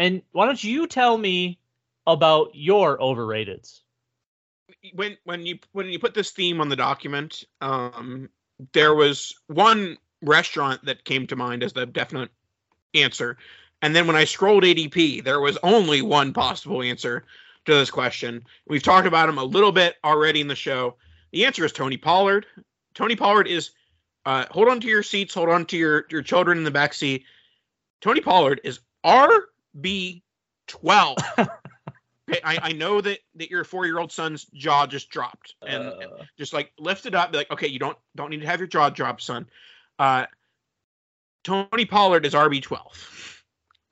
[0.00, 1.58] And why don't you tell me
[2.06, 3.80] about your overrateds.
[4.94, 8.30] when when you when you put this theme on the document, um,
[8.72, 12.30] there was one restaurant that came to mind as the definite
[12.94, 13.36] answer,
[13.82, 17.26] and then when I scrolled ADP, there was only one possible answer
[17.66, 18.42] to this question.
[18.66, 20.96] We've talked about him a little bit already in the show.
[21.32, 22.46] The answer is Tony Pollard.
[22.94, 23.72] Tony Pollard is
[24.24, 26.94] uh, hold on to your seats, hold on to your your children in the back
[26.94, 27.24] seat.
[28.00, 28.80] Tony Pollard is
[29.76, 30.22] RB
[30.66, 31.18] twelve.
[31.38, 35.84] Okay, I, I know that that your four year old son's jaw just dropped and
[35.84, 38.60] Uh, just like lift it up be like okay you don't don't need to have
[38.60, 39.46] your jaw drop son.
[39.98, 40.26] Uh
[41.42, 43.40] tony pollard is rb12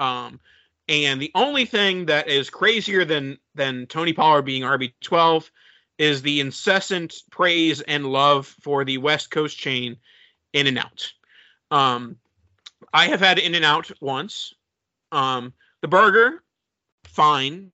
[0.01, 0.39] um
[0.87, 5.51] and the only thing that is crazier than than tony pollard being rb12
[5.97, 9.97] is the incessant praise and love for the west coast chain
[10.53, 11.13] In-N-Out.
[11.71, 12.19] Um
[12.93, 14.53] i have had In-N-Out once.
[15.11, 16.43] Um the burger
[17.05, 17.71] fine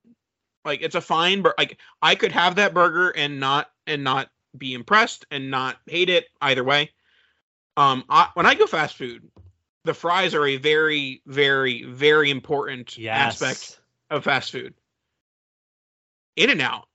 [0.63, 4.29] like it's a fine but like i could have that burger and not and not
[4.57, 6.91] be impressed and not hate it either way
[7.77, 9.29] um I, when i go fast food
[9.83, 13.41] the fries are a very very very important yes.
[13.41, 14.73] aspect of fast food
[16.35, 16.87] In-N-Out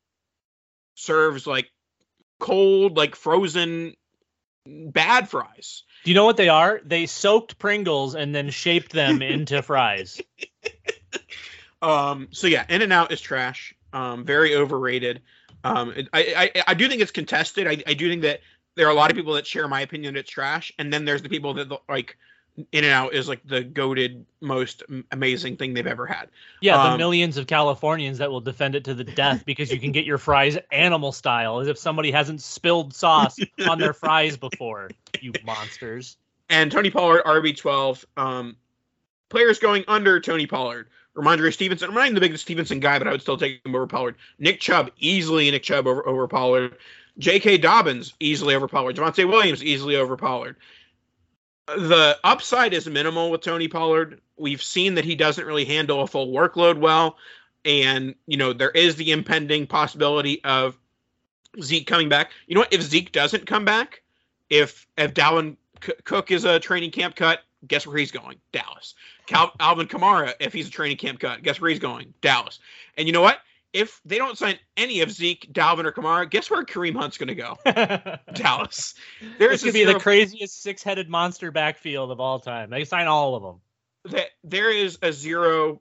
[0.95, 1.71] serves like
[2.39, 3.95] cold like frozen
[4.67, 6.81] bad fries Do you know what they are?
[6.85, 10.21] They soaked Pringles and then shaped them into fries.
[11.83, 12.29] Um.
[12.31, 13.75] So yeah, In-N-Out is trash.
[13.93, 14.25] Um.
[14.25, 15.23] Very overrated.
[15.65, 15.95] Um.
[16.13, 17.67] I I, I do think it's contested.
[17.67, 18.41] I, I do think that
[18.75, 21.05] there are a lot of people that share my opinion that it's trash, and then
[21.05, 22.17] there's the people that like
[22.73, 26.29] In-N-Out is like the goaded most amazing thing they've ever had.
[26.61, 29.81] Yeah, the Um, millions of Californians that will defend it to the death because you
[29.81, 34.37] can get your fries animal style, as if somebody hasn't spilled sauce on their fries
[34.37, 34.91] before.
[35.21, 36.17] You monsters.
[36.51, 38.05] And Tony Pollard RB twelve.
[38.17, 38.57] Um.
[39.31, 40.89] Players going under Tony Pollard.
[41.21, 41.89] Rhamondre Stevenson.
[41.89, 44.17] I'm not the biggest Stevenson guy, but I would still take him over Pollard.
[44.39, 45.51] Nick Chubb easily.
[45.51, 46.77] Nick Chubb over over Pollard.
[47.19, 47.59] J.K.
[47.59, 48.97] Dobbins easily over Pollard.
[48.97, 50.57] Javonte Williams easily over Pollard.
[51.67, 54.21] The upside is minimal with Tony Pollard.
[54.37, 57.17] We've seen that he doesn't really handle a full workload well,
[57.65, 60.79] and you know there is the impending possibility of
[61.61, 62.33] Zeke coming back.
[62.47, 62.73] You know what?
[62.73, 64.03] If Zeke doesn't come back,
[64.49, 68.39] if if Dalvin C- Cook is a training camp cut, guess where he's going?
[68.53, 68.95] Dallas.
[69.27, 72.15] Cal- Alvin Kamara, if he's a training camp cut, guess where he's going?
[72.21, 72.59] Dallas.
[72.97, 73.39] And you know what?
[73.73, 77.29] If they don't sign any of Zeke, Dalvin, or Kamara, guess where Kareem Hunt's going
[77.29, 77.57] to go?
[78.35, 78.95] Dallas.
[79.39, 82.71] There's this could a be the craziest six-headed monster backfield of all time.
[82.71, 84.13] They sign all of them.
[84.13, 85.81] that there is a zero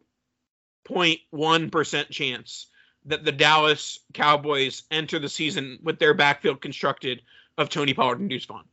[0.84, 2.68] point one percent chance
[3.06, 7.24] that the Dallas Cowboys enter the season with their backfield constructed
[7.58, 8.66] of Tony Pollard and Deuce Vaughn.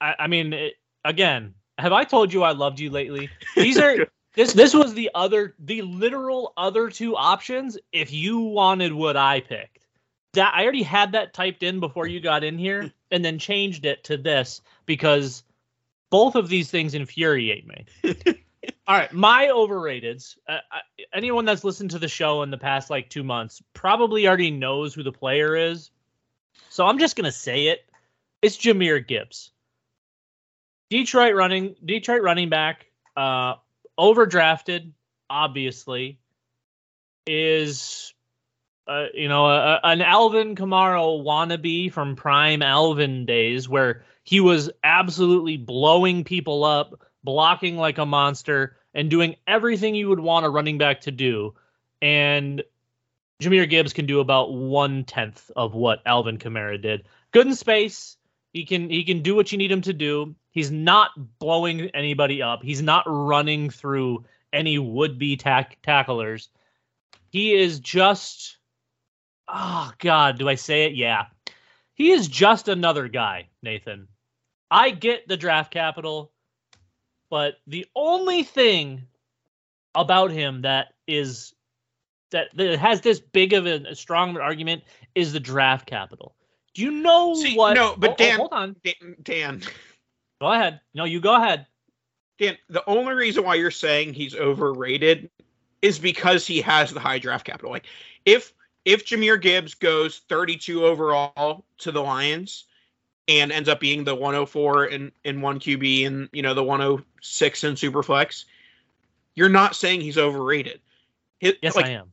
[0.00, 0.74] I, I mean, it,
[1.08, 3.30] again, have I told you I loved you lately?
[3.56, 4.52] These are this.
[4.52, 7.78] This was the other, the literal other two options.
[7.92, 9.86] If you wanted what I picked,
[10.34, 13.86] that I already had that typed in before you got in here, and then changed
[13.86, 15.42] it to this because
[16.10, 17.86] both of these things infuriate me.
[18.86, 20.36] All right, my overrateds.
[20.48, 20.58] Uh,
[21.12, 24.94] anyone that's listened to the show in the past like two months probably already knows
[24.94, 25.90] who the player is.
[26.68, 27.84] So I'm just gonna say it.
[28.42, 29.52] It's Jahmyr Gibbs.
[30.90, 33.54] Detroit running Detroit running back, uh,
[33.98, 34.92] overdrafted,
[35.28, 36.18] obviously,
[37.26, 38.14] is
[38.86, 44.70] uh, you know a, an Alvin Kamara wannabe from prime Alvin days, where he was
[44.84, 50.50] absolutely blowing people up, blocking like a monster, and doing everything you would want a
[50.50, 51.54] running back to do.
[52.02, 52.62] And
[53.42, 57.06] Jahmyr Gibbs can do about one tenth of what Alvin Kamara did.
[57.30, 58.17] Good in space.
[58.52, 60.34] He can he can do what you need him to do.
[60.50, 62.62] He's not blowing anybody up.
[62.62, 66.48] He's not running through any would-be tack- tacklers.
[67.30, 68.58] He is just
[69.46, 70.94] oh god, do I say it?
[70.94, 71.26] Yeah.
[71.94, 74.08] He is just another guy, Nathan.
[74.70, 76.32] I get the draft capital,
[77.30, 79.02] but the only thing
[79.94, 81.54] about him that is
[82.30, 84.84] that, that has this big of a, a strong argument
[85.14, 86.34] is the draft capital.
[86.78, 87.74] Do you know See, what?
[87.74, 88.76] no, but Oh, oh, Dan- hold on.
[88.84, 89.62] Dan, Dan,
[90.40, 90.80] Go ahead.
[90.94, 91.66] No, you go ahead.
[92.38, 95.28] Dan, the only reason why you're saying he's overrated
[95.82, 97.72] is because he has the high draft capital.
[97.72, 97.86] Like
[98.24, 98.52] if
[98.84, 102.66] if Jahmyr Gibbs goes 32 overall to the Lions
[103.26, 107.64] and ends up being the 104 in in one QB and you know the 106
[107.64, 108.44] in Superflex,
[109.34, 110.80] you're not saying he's overrated.
[111.40, 112.12] It- Yes, like, I am.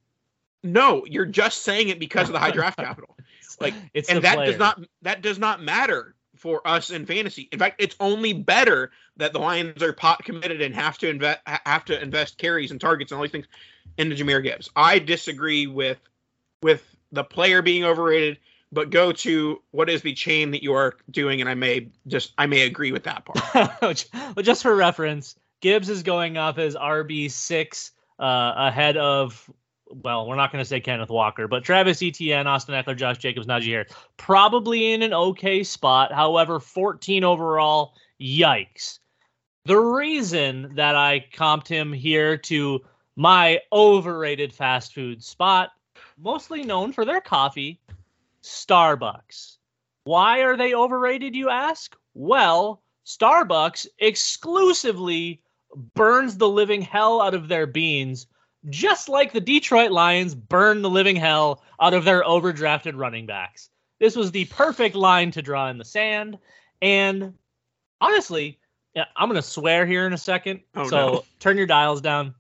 [0.64, 3.15] No, you're just saying it because of the high draft capital.
[3.62, 4.52] Like, it's and that player.
[4.52, 7.48] does not that does not matter for us in fantasy.
[7.52, 11.40] In fact, it's only better that the Lions are pot committed and have to invest
[11.46, 13.48] have to invest carries and targets and all these things.
[13.98, 14.70] into Jahmyr Gibbs.
[14.76, 16.00] I disagree with
[16.62, 18.40] with the player being overrated,
[18.72, 22.34] but go to what is the chain that you are doing, and I may just
[22.38, 23.82] I may agree with that part.
[23.82, 29.50] well, just for reference, Gibbs is going off as RB six uh, ahead of
[30.04, 33.48] well, we're not going to say Kenneth Walker, but Travis Etienne, Austin Ekeler, Josh Jacobs,
[33.48, 36.12] Najee Harris, probably in an okay spot.
[36.12, 39.00] However, 14 overall, yikes.
[39.66, 42.84] The reason that I comped him here to
[43.16, 45.72] my overrated fast food spot,
[46.18, 47.80] mostly known for their coffee,
[48.44, 49.58] Starbucks.
[50.04, 51.96] Why are they overrated, you ask?
[52.14, 55.42] Well, Starbucks exclusively
[55.94, 58.28] burns the living hell out of their beans
[58.70, 63.70] just like the Detroit Lions burned the living hell out of their overdrafted running backs.
[64.00, 66.38] This was the perfect line to draw in the sand.
[66.82, 67.34] And
[68.02, 68.60] honestly,
[68.94, 70.62] yeah, I'm going to swear here in a second.
[70.76, 71.24] Oh, so no.
[71.40, 72.36] turn your dials down.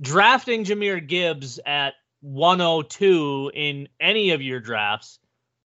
[0.00, 5.18] Drafting Jahmyr Gibbs at 102 in any of your drafts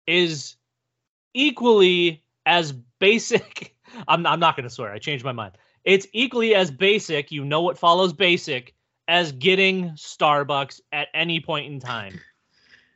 [0.05, 0.55] is
[1.33, 3.75] equally as basic.
[4.07, 4.91] I'm, I'm not going to swear.
[4.91, 5.53] I changed my mind.
[5.83, 7.31] It's equally as basic.
[7.31, 8.73] You know what follows basic
[9.07, 12.19] as getting Starbucks at any point in time.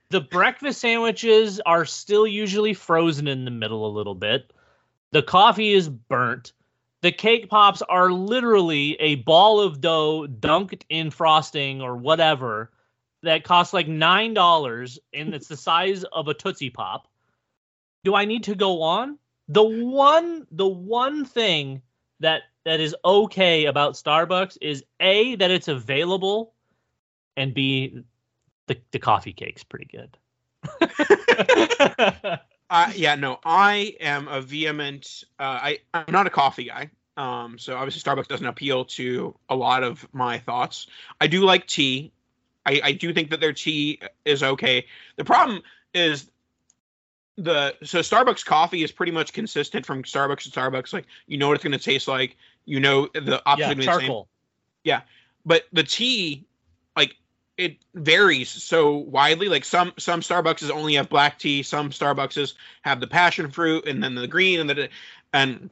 [0.09, 4.53] The breakfast sandwiches are still usually frozen in the middle a little bit.
[5.11, 6.53] The coffee is burnt.
[7.01, 12.71] The cake pops are literally a ball of dough dunked in frosting or whatever
[13.23, 17.07] that costs like $9 and it's the size of a Tootsie Pop.
[18.03, 19.17] Do I need to go on?
[19.49, 21.81] The one the one thing
[22.19, 26.53] that that is okay about Starbucks is a that it's available,
[27.37, 28.03] and b
[28.67, 30.17] the the coffee cake's pretty good.
[32.69, 35.23] Uh, yeah, no, I am a vehement.
[35.39, 36.89] Uh, I I'm not a coffee guy.
[37.15, 40.87] Um, so obviously Starbucks doesn't appeal to a lot of my thoughts.
[41.21, 42.11] I do like tea.
[42.65, 44.85] I I do think that their tea is okay.
[45.15, 45.61] The problem
[45.93, 46.29] is
[47.37, 50.91] the so Starbucks coffee is pretty much consistent from Starbucks to Starbucks.
[50.91, 52.35] Like you know what it's going to taste like.
[52.67, 54.27] You know the options yeah, are gonna the same charcoal.
[55.45, 56.45] but the tea
[56.95, 57.15] like
[57.57, 62.53] it varies so widely like some some starbucks only have black tea some starbucks
[62.83, 64.89] have the passion fruit and then the green and the
[65.33, 65.69] and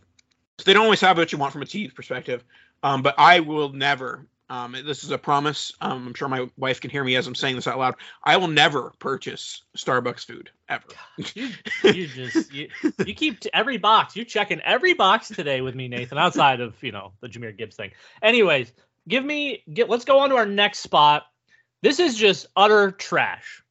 [0.57, 2.43] so they don't always have what you want from a tea perspective
[2.81, 6.81] um, but i will never um, this is a promise um, i'm sure my wife
[6.81, 10.49] can hear me as i'm saying this out loud i will never purchase starbucks food
[10.69, 10.83] ever
[11.33, 11.49] You,
[11.83, 12.69] you just you,
[13.05, 14.15] you keep t- every box.
[14.15, 16.17] You're checking every box today with me, Nathan.
[16.17, 17.91] Outside of you know the Jahmyr Gibbs thing.
[18.21, 18.71] Anyways,
[19.07, 19.89] give me get.
[19.89, 21.25] Let's go on to our next spot.
[21.81, 23.63] This is just utter trash.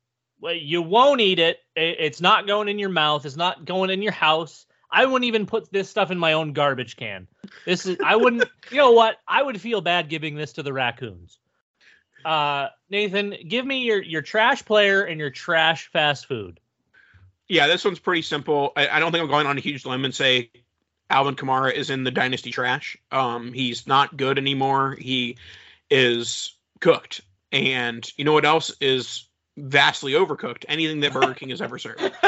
[0.42, 1.58] You won't eat it.
[1.76, 3.26] It's not going in your mouth.
[3.26, 4.66] It's not going in your house.
[4.94, 7.26] I wouldn't even put this stuff in my own garbage can.
[7.66, 7.98] This is.
[8.02, 8.44] I wouldn't.
[8.70, 9.16] You know what?
[9.26, 11.38] I would feel bad giving this to the raccoons.
[12.24, 16.60] Uh, Nathan, give me your your trash player and your trash fast food.
[17.48, 18.72] Yeah, this one's pretty simple.
[18.76, 20.50] I, I don't think I'm going on a huge limb and say
[21.10, 22.96] Alvin Kamara is in the dynasty trash.
[23.10, 24.96] Um, he's not good anymore.
[24.98, 25.36] He
[25.90, 27.20] is cooked,
[27.50, 30.64] and you know what else is vastly overcooked?
[30.68, 32.12] Anything that Burger King has ever served.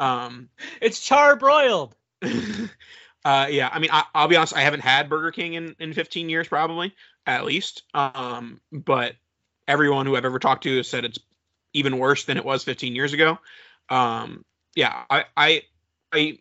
[0.00, 0.48] Um,
[0.80, 1.94] It's char broiled.
[3.24, 4.56] uh, yeah, I mean, I, I'll be honest.
[4.56, 6.94] I haven't had Burger King in, in 15 years, probably
[7.26, 7.82] at least.
[7.94, 9.14] Um, but
[9.68, 11.18] everyone who I've ever talked to has said it's
[11.72, 13.38] even worse than it was 15 years ago.
[13.88, 14.44] Um,
[14.74, 15.62] yeah, I, I,
[16.12, 16.38] I,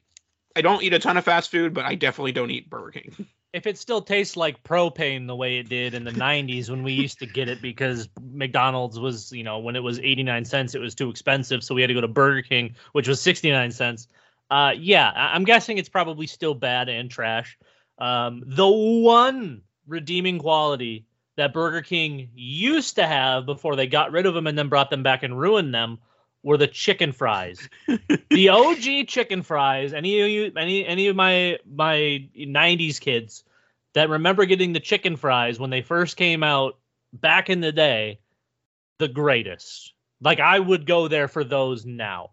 [0.56, 3.28] I don't eat a ton of fast food, but I definitely don't eat Burger King.
[3.54, 6.94] if it still tastes like propane the way it did in the 90s when we
[6.94, 10.80] used to get it because McDonald's was, you know, when it was 89 cents, it
[10.80, 11.64] was too expensive.
[11.64, 14.08] So we had to go to Burger King, which was 69 cents.
[14.52, 17.58] Uh, yeah, I- I'm guessing it's probably still bad and trash.
[17.98, 21.06] Um, the one redeeming quality
[21.38, 24.90] that Burger King used to have before they got rid of them and then brought
[24.90, 26.00] them back and ruined them
[26.44, 27.70] were the chicken fries.
[28.30, 29.94] the OG chicken fries.
[29.94, 33.46] Any of you, any any of my my '90s kids
[33.94, 36.78] that remember getting the chicken fries when they first came out
[37.14, 38.20] back in the day,
[39.00, 39.94] the greatest.
[40.22, 42.32] Like I would go there for those now.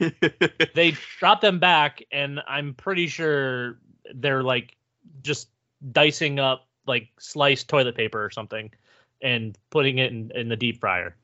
[0.74, 3.78] They brought them back, and I'm pretty sure
[4.14, 4.76] they're like
[5.22, 5.48] just
[5.92, 8.70] dicing up like sliced toilet paper or something
[9.22, 11.16] and putting it in, in the deep fryer.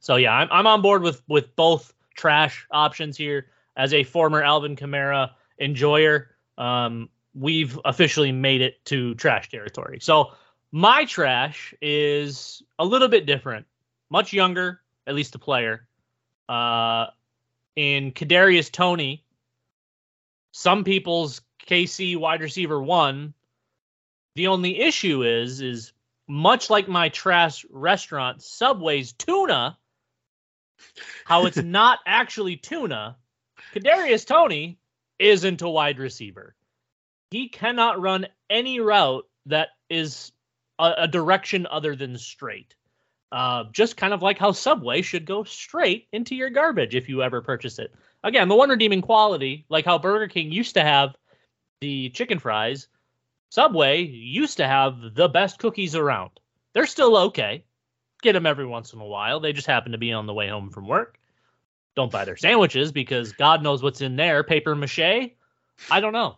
[0.00, 3.46] So yeah, I'm I'm on board with with both trash options here.
[3.76, 9.98] As a former Alvin Kamara enjoyer, um, we've officially made it to trash territory.
[10.00, 10.32] So
[10.72, 13.66] my trash is a little bit different,
[14.10, 15.86] much younger, at least the player.
[16.48, 17.06] Uh,
[17.76, 19.24] in Kadarius Toney,
[20.52, 23.34] some people's KC wide receiver one.
[24.34, 25.92] The only issue is is
[26.28, 29.78] much like my trash restaurant, Subway's tuna,
[31.24, 33.16] how it's not actually tuna.
[33.74, 34.78] Kadarius Toney
[35.18, 36.54] isn't a wide receiver.
[37.30, 40.32] He cannot run any route that is
[40.78, 42.74] a, a direction other than straight.
[43.32, 47.22] Uh, just kind of like how Subway should go straight into your garbage if you
[47.22, 47.94] ever purchase it.
[48.22, 51.16] Again, the one redeeming quality, like how Burger King used to have
[51.80, 52.88] the chicken fries,
[53.48, 56.30] Subway used to have the best cookies around.
[56.74, 57.64] They're still okay.
[58.20, 59.40] Get them every once in a while.
[59.40, 61.18] They just happen to be on the way home from work.
[61.96, 64.44] Don't buy their sandwiches because God knows what's in there.
[64.44, 65.30] Paper mache?
[65.90, 66.36] I don't know.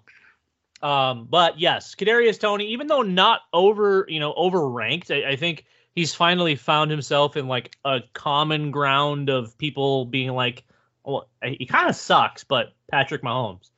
[0.80, 5.64] Um, but yes, Kadarius Toney, even though not over, you know, overranked, I, I think
[5.94, 10.64] he's finally found himself in like a common ground of people being like,
[11.04, 13.70] well, he kind of sucks, but Patrick Mahomes.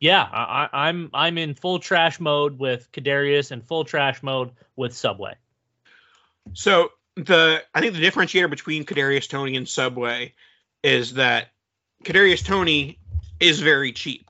[0.00, 4.94] Yeah, I, I'm I'm in full trash mode with Kadarius and full trash mode with
[4.94, 5.34] Subway.
[6.52, 10.34] So the I think the differentiator between Kadarius Toney and Subway
[10.84, 11.48] is that
[12.04, 13.00] Kadarius Toney
[13.40, 14.27] is very cheap.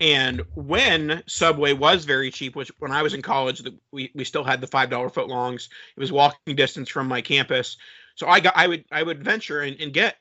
[0.00, 4.24] And when Subway was very cheap, which when I was in college, the, we, we
[4.24, 5.68] still had the five dollar foot longs.
[5.96, 7.76] It was walking distance from my campus,
[8.14, 10.16] so I got I would I would venture and, and get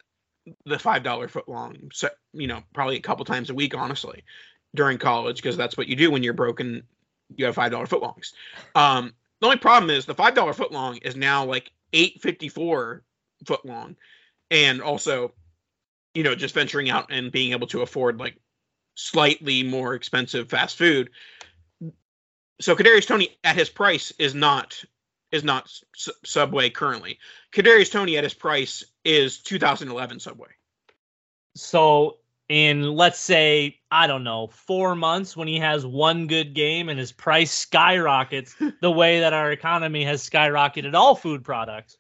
[0.65, 1.77] the five dollar foot long.
[1.93, 4.23] So you know probably a couple times a week, honestly,
[4.73, 6.83] during college because that's what you do when you're broken.
[7.35, 8.33] You have five dollar foot longs.
[8.73, 12.49] Um, the only problem is the five dollar foot long is now like eight fifty
[12.49, 13.03] four
[13.45, 13.95] foot long,
[14.49, 15.33] and also,
[16.15, 18.37] you know, just venturing out and being able to afford like
[18.97, 21.11] slightly more expensive fast food.
[22.59, 24.83] So Kadarius Toney at his price is not
[25.31, 25.71] is not
[26.25, 27.19] Subway currently.
[27.51, 30.49] Kadarius Toney at his price is 2011 Subway.
[31.55, 32.17] So
[32.49, 36.97] in let's say I don't know four months when he has one good game and
[36.97, 41.97] his price skyrockets the way that our economy has skyrocketed all food products,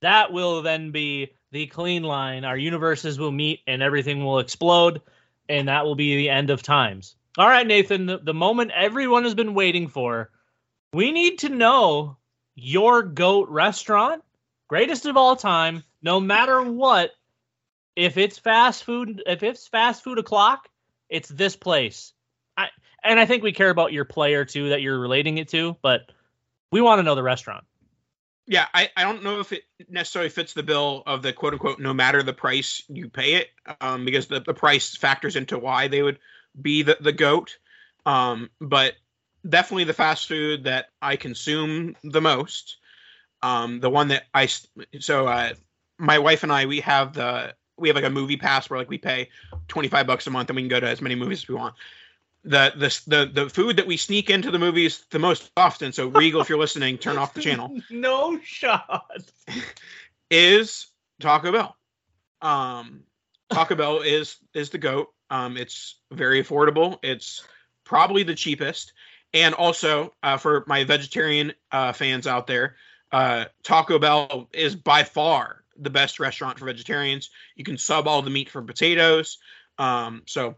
[0.00, 2.44] that will then be the clean line.
[2.44, 5.02] Our universes will meet and everything will explode
[5.48, 7.16] and that will be the end of times.
[7.36, 10.30] All right, Nathan, the, the moment everyone has been waiting for.
[10.92, 12.16] We need to know
[12.54, 14.22] your GOAT restaurant,
[14.68, 17.10] greatest of all time, no matter what.
[17.96, 20.68] If it's fast food, if it's fast food o'clock,
[21.08, 22.12] it's this place.
[22.56, 22.68] I,
[23.02, 26.10] and I think we care about your player too that you're relating it to, but
[26.72, 27.64] we want to know the restaurant.
[28.46, 31.80] Yeah, I, I don't know if it necessarily fits the bill of the quote unquote
[31.80, 33.48] no matter the price you pay it,
[33.80, 36.18] um, because the, the price factors into why they would
[36.60, 37.56] be the, the goat.
[38.04, 38.94] Um, but
[39.48, 42.76] definitely the fast food that I consume the most.
[43.42, 44.48] Um, the one that I
[45.00, 45.54] so uh,
[45.98, 48.88] my wife and I we have the we have like a movie pass where like
[48.88, 49.28] we pay
[49.68, 51.74] 25 bucks a month and we can go to as many movies as we want
[52.44, 55.92] the the the the food that we sneak into the movies the most often.
[55.92, 57.76] So Regal, if you're listening, turn off the channel.
[57.90, 59.22] no shot.
[60.30, 60.86] Is
[61.20, 61.76] Taco Bell.
[62.42, 63.04] Um,
[63.50, 65.08] Taco Bell is is the goat.
[65.30, 66.98] Um, it's very affordable.
[67.02, 67.46] It's
[67.84, 68.92] probably the cheapest,
[69.32, 72.76] and also uh, for my vegetarian uh, fans out there,
[73.12, 77.30] uh, Taco Bell is by far the best restaurant for vegetarians.
[77.56, 79.38] You can sub all the meat for potatoes.
[79.78, 80.56] Um, so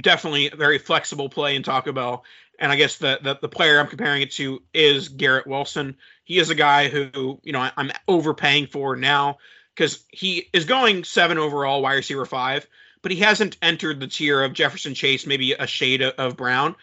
[0.00, 2.24] definitely a very flexible play in Taco Bell.
[2.58, 5.96] And I guess the, the, the player I'm comparing it to is Garrett Wilson.
[6.24, 9.38] He is a guy who you know I, I'm overpaying for now
[9.74, 12.66] because he is going seven overall, wide receiver five,
[13.02, 16.74] but he hasn't entered the tier of Jefferson Chase, maybe a shade of, of Brown.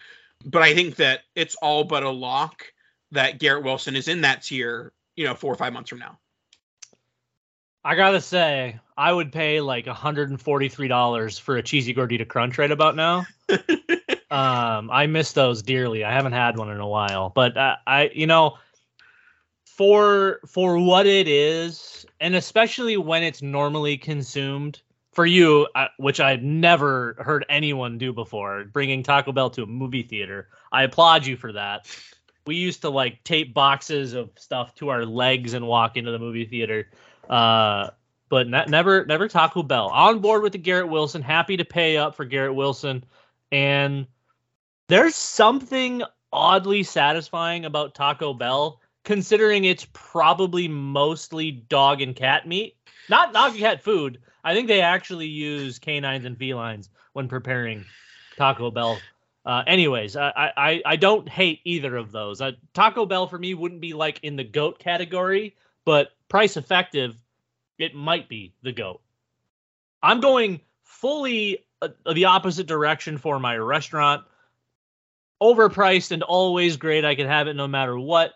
[0.44, 2.64] But I think that it's all but a lock
[3.10, 6.18] that Garrett Wilson is in that tier, you know, four or five months from now.
[7.84, 12.96] I gotta say, I would pay like $143 for a cheesy gordita crunch right about
[12.96, 13.26] now.
[14.30, 16.02] um, I miss those dearly.
[16.02, 18.56] I haven't had one in a while, but I, I, you know,
[19.64, 24.80] for for what it is, and especially when it's normally consumed
[25.12, 29.66] for you, uh, which I've never heard anyone do before, bringing Taco Bell to a
[29.66, 30.48] movie theater.
[30.72, 31.86] I applaud you for that.
[32.46, 36.18] We used to like tape boxes of stuff to our legs and walk into the
[36.18, 36.88] movie theater.
[37.28, 37.90] Uh,
[38.28, 39.88] but ne- never, never Taco Bell.
[39.88, 41.22] On board with the Garrett Wilson.
[41.22, 43.04] Happy to pay up for Garrett Wilson.
[43.52, 44.06] And
[44.88, 46.02] there's something
[46.32, 52.76] oddly satisfying about Taco Bell, considering it's probably mostly dog and cat meat.
[53.08, 54.18] Not dog and cat food.
[54.42, 57.84] I think they actually use canines and felines when preparing
[58.36, 58.98] Taco Bell.
[59.46, 62.40] Uh, anyways, I, I I don't hate either of those.
[62.40, 65.54] Uh, Taco Bell for me wouldn't be like in the goat category,
[65.84, 67.16] but price effective,
[67.78, 69.00] it might be the GOAT.
[70.02, 74.24] I'm going fully uh, the opposite direction for my restaurant.
[75.42, 77.04] Overpriced and always great.
[77.04, 78.32] I can have it no matter what.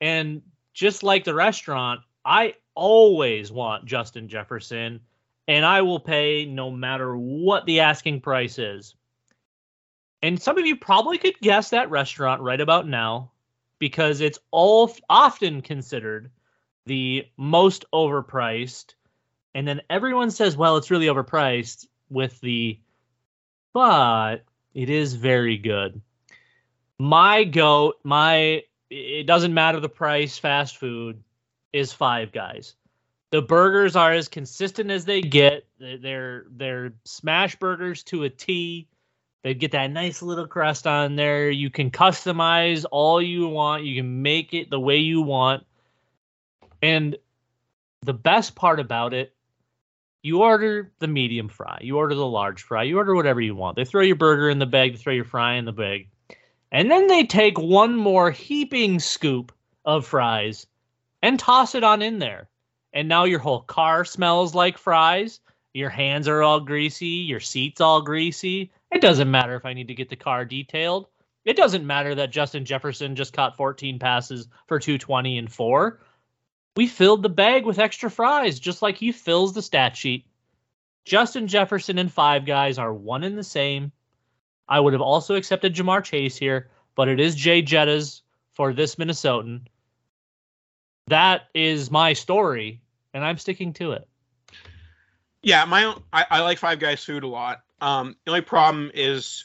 [0.00, 0.42] And
[0.72, 5.00] just like the restaurant, I always want Justin Jefferson,
[5.48, 8.94] and I will pay no matter what the asking price is.
[10.22, 13.32] And some of you probably could guess that restaurant right about now
[13.78, 16.30] because it's all often considered
[16.86, 18.94] the most overpriced.
[19.54, 22.78] And then everyone says, well, it's really overpriced with the,
[23.72, 26.00] but it is very good.
[26.98, 31.22] My goat, my, it doesn't matter the price, fast food
[31.72, 32.74] is Five Guys.
[33.30, 35.66] The burgers are as consistent as they get.
[35.78, 38.86] They're they're smash burgers to a T.
[39.42, 41.50] They get that nice little crust on there.
[41.50, 43.84] You can customize all you want.
[43.84, 45.65] You can make it the way you want.
[46.82, 47.16] And
[48.02, 49.34] the best part about it,
[50.22, 53.76] you order the medium fry, you order the large fry, you order whatever you want.
[53.76, 56.08] They throw your burger in the bag, they throw your fry in the bag.
[56.72, 59.52] And then they take one more heaping scoop
[59.84, 60.66] of fries
[61.22, 62.48] and toss it on in there.
[62.92, 65.40] And now your whole car smells like fries.
[65.74, 68.72] Your hands are all greasy, your seat's all greasy.
[68.90, 71.06] It doesn't matter if I need to get the car detailed.
[71.44, 76.00] It doesn't matter that Justin Jefferson just caught 14 passes for 220 and 4.
[76.76, 80.26] We filled the bag with extra fries just like he fills the stat sheet.
[81.04, 83.92] Justin Jefferson and Five Guys are one and the same.
[84.68, 88.22] I would have also accepted Ja'Marr Chase here, but it is Jay Jettas
[88.54, 89.62] for this Minnesotan.
[91.06, 92.82] That is my story,
[93.14, 94.08] and I'm sticking to it.
[95.42, 97.62] Yeah, my own, I, I like Five Guys food a lot.
[97.80, 99.44] Um, the only problem is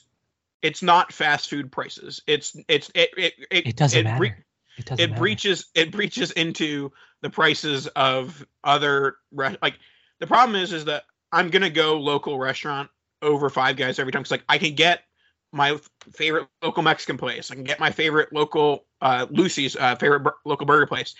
[0.64, 2.22] it's not fast food prices.
[2.26, 4.18] It's it's it it it, It doesn't it matter.
[4.18, 4.42] bre-
[4.78, 5.20] it doesn't it matter.
[5.20, 6.92] breaches it breaches into
[7.22, 9.80] the prices of other re- like
[10.20, 12.90] the problem is is that I'm gonna go local restaurant
[13.22, 15.04] over Five Guys every time because like I can get
[15.52, 15.78] my
[16.14, 17.52] favorite local Mexican place.
[17.52, 21.16] I can get my favorite local uh, Lucy's uh, favorite bur- local burger place.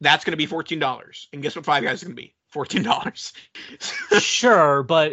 [0.00, 3.32] That's gonna be fourteen dollars, and guess what Five Guys is gonna be fourteen dollars.
[4.18, 5.12] sure, but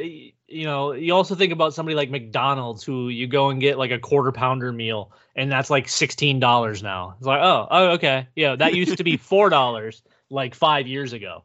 [0.54, 3.92] you know, you also think about somebody like McDonald's who you go and get like
[3.92, 7.16] a quarter pounder meal and that's like sixteen dollars now.
[7.18, 8.28] It's like, oh, oh, okay.
[8.36, 11.44] Yeah, that used to be four dollars like five years ago.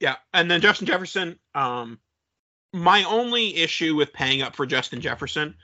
[0.00, 1.38] Yeah, and then Justin Jefferson.
[1.54, 1.98] Um,
[2.72, 5.54] my only issue with paying up for Justin Jefferson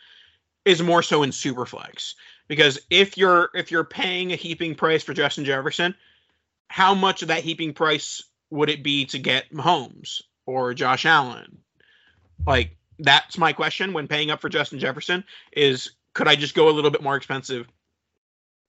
[0.64, 2.14] is more so in Superflex
[2.48, 5.94] because if you're if you're paying a heaping price for Justin Jefferson,
[6.68, 11.58] how much of that heaping price would it be to get Mahomes or Josh Allen?
[12.46, 16.68] Like that's my question when paying up for Justin Jefferson is could I just go
[16.68, 17.68] a little bit more expensive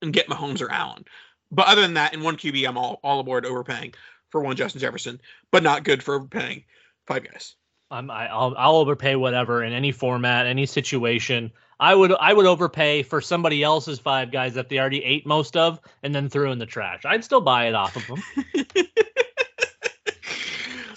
[0.01, 1.05] and get Mahomes or Allen?
[1.51, 3.93] But other than that, in one QB, I'm all all aboard overpaying
[4.29, 5.19] for one Justin Jefferson,
[5.51, 6.63] but not good for overpaying
[7.07, 7.55] five guys.
[7.91, 11.51] I'm, I, I'll I'll overpay whatever in any format, any situation.
[11.79, 15.57] I would I would overpay for somebody else's five guys that they already ate most
[15.57, 17.03] of and then threw in the trash.
[17.05, 18.23] I'd still buy it off of them.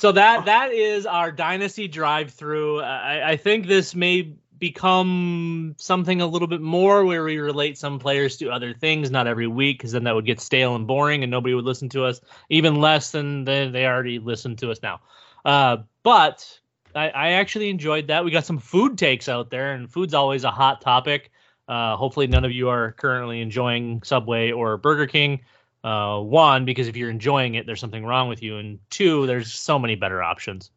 [0.03, 2.81] So that that is our Dynasty Drive-Thru.
[2.81, 8.01] I, I think this may become something a little bit more where we relate some
[8.01, 11.23] players to other things, not every week, because then that would get stale and boring,
[11.23, 12.21] and nobody would listen to us.
[12.49, 14.99] Even less than they, they already listen to us now.
[15.45, 16.59] Uh, but
[16.97, 18.25] I, I actually enjoyed that.
[18.25, 21.31] We got some food takes out there, and food's always a hot topic.
[21.69, 25.43] Uh, hopefully, none of you are currently enjoying Subway or Burger King.
[25.85, 29.53] Uh, one, because if you're enjoying it, there's something wrong with you, and two, there's
[29.53, 30.71] so many better options.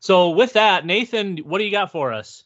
[0.00, 2.44] So, with that, Nathan, what do you got for us?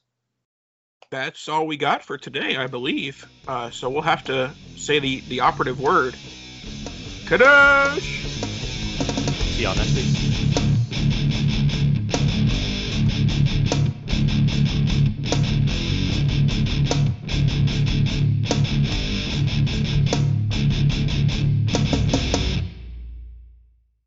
[1.11, 3.27] That's all we got for today, I believe.
[3.47, 6.15] Uh, so we'll have to say the the operative word.
[7.27, 8.01] Kadosh.
[9.57, 10.52] See y'all next week.